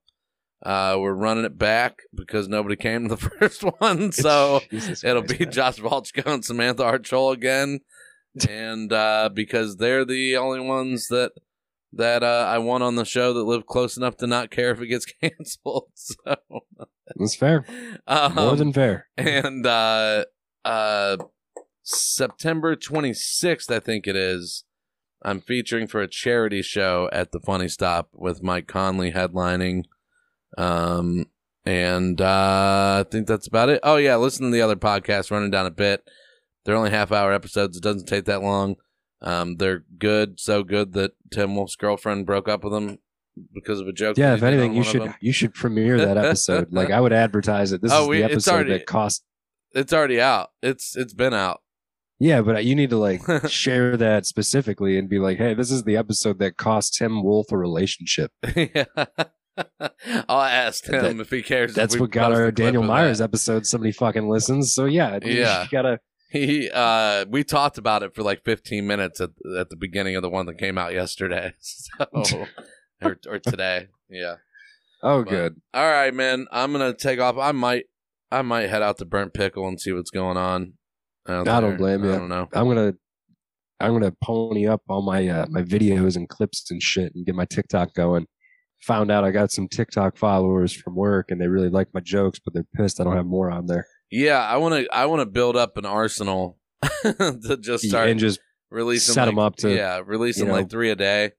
[0.64, 5.22] Uh, we're running it back because nobody came to the first one, so Jesus it'll
[5.22, 7.80] Christ, be Josh Volchko and Samantha Archol again,
[8.48, 11.32] and uh, because they're the only ones that
[11.94, 14.80] that uh, I want on the show that live close enough to not care if
[14.80, 15.88] it gets canceled.
[15.94, 16.36] So
[17.16, 17.64] That's fair.
[18.06, 19.08] um, More than fair.
[19.16, 20.26] And uh,
[20.64, 21.16] uh,
[21.82, 24.64] September 26th, I think it is.
[25.22, 29.84] I'm featuring for a charity show at the Funny Stop with Mike Conley headlining.
[30.56, 31.26] Um,
[31.66, 33.80] and uh, I think that's about it.
[33.82, 36.08] Oh yeah, listen to the other podcast, running down a bit.
[36.64, 37.76] They're only half hour episodes.
[37.76, 38.76] It doesn't take that long.
[39.22, 42.98] Um, they're good, so good that Tim Wolf's girlfriend broke up with him
[43.54, 44.16] because of a joke.
[44.16, 46.72] Yeah, if anything, you should you should premiere that episode.
[46.72, 47.82] like I would advertise it.
[47.82, 49.22] This Oh, is we- the episode already- that cost.
[49.72, 50.50] It's already out.
[50.62, 51.60] It's it's been out.
[52.18, 55.84] Yeah, but you need to like share that specifically and be like, "Hey, this is
[55.84, 58.84] the episode that cost Tim Wolf a relationship." yeah.
[60.28, 61.74] I'll ask him That- if he cares.
[61.74, 63.24] That's what got our Daniel Myers that.
[63.24, 63.66] episode.
[63.66, 64.74] Somebody fucking listens.
[64.74, 65.66] So yeah, you Yeah.
[65.70, 66.00] gotta.
[66.30, 70.22] He uh we talked about it for like 15 minutes at at the beginning of
[70.22, 71.54] the one that came out yesterday.
[72.24, 72.46] So
[73.02, 73.88] or or today.
[74.08, 74.36] Yeah.
[75.02, 75.60] Oh, But- good.
[75.74, 76.46] All right, man.
[76.52, 77.36] I'm going to take off.
[77.38, 77.84] I might
[78.30, 80.74] I might head out to Burnt Pickle and see what's going on.
[81.26, 82.12] I don't blame you.
[82.14, 82.48] I don't know.
[82.52, 82.94] I'm gonna.
[83.82, 87.34] I'm gonna pony up all my uh, my videos and clips and shit and get
[87.34, 88.26] my TikTok going.
[88.82, 92.38] Found out I got some TikTok followers from work and they really like my jokes,
[92.44, 93.86] but they're pissed I don't have more on there.
[94.10, 96.58] Yeah, I want to I want to build up an arsenal
[97.02, 98.40] to just start and just
[98.70, 101.32] releasing set like, 'em up to, yeah, releasing you know- like 3 a day.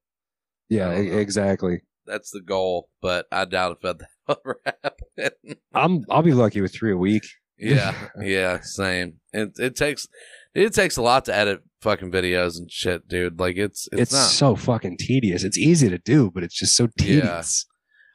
[0.69, 1.81] Yeah, exactly.
[2.05, 4.07] That's the goal, but I doubt if that
[4.45, 5.55] ever happen.
[5.73, 7.23] I'm I'll be lucky with three a week.
[7.57, 9.19] Yeah, yeah, same.
[9.33, 10.07] It it takes
[10.53, 13.39] it takes a lot to edit fucking videos and shit, dude.
[13.39, 14.29] Like it's it's, It's, not.
[14.29, 15.43] so fucking tedious.
[15.43, 17.65] It's easy to do, but it's just so tedious.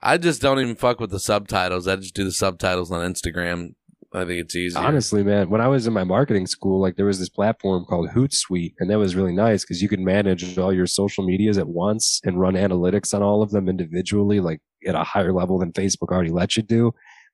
[0.02, 1.88] I just don't even fuck with the subtitles.
[1.88, 3.74] I just do the subtitles on Instagram.
[4.12, 4.76] I think it's easy.
[4.76, 8.10] Honestly, man, when I was in my marketing school, like there was this platform called
[8.10, 11.68] Hootsuite, and that was really nice because you could manage all your social medias at
[11.68, 15.72] once and run analytics on all of them individually, like at a higher level than
[15.72, 16.92] Facebook already lets you do.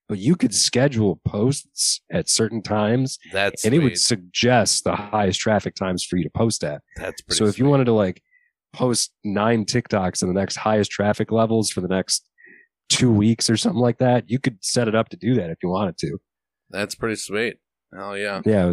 [0.09, 5.41] But you could schedule posts at certain times, That's and it would suggest the highest
[5.41, 6.83] traffic times for you to post at.
[6.97, 7.39] That's pretty.
[7.39, 8.23] So if you wanted to like
[8.73, 12.27] post nine TikToks in the next highest traffic levels for the next
[12.89, 15.59] two weeks or something like that, you could set it up to do that if
[15.62, 16.19] you wanted to.
[16.70, 17.59] That's pretty sweet.
[17.95, 18.43] Hell yeah.
[18.45, 18.73] Yeah,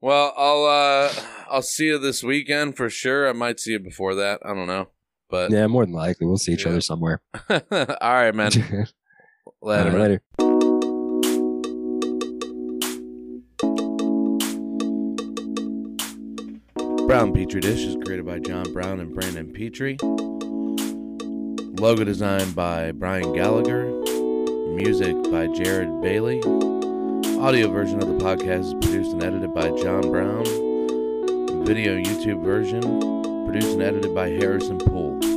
[0.00, 1.12] Well, I'll uh
[1.50, 3.28] I'll see you this weekend for sure.
[3.28, 4.40] I might see you before that.
[4.44, 4.88] I don't know,
[5.28, 7.20] but yeah, more than likely we'll see each other somewhere.
[7.50, 7.58] all
[8.00, 8.50] right, man.
[9.62, 9.90] Later.
[9.90, 10.22] All right, later.
[17.06, 19.96] Brown Petri Dish is created by John Brown and Brandon Petrie.
[21.80, 23.86] Logo designed by Brian Gallagher.
[24.74, 26.40] Music by Jared Bailey.
[27.40, 30.44] Audio version of the podcast is produced and edited by John Brown.
[31.64, 35.35] Video YouTube version produced and edited by Harrison Poole.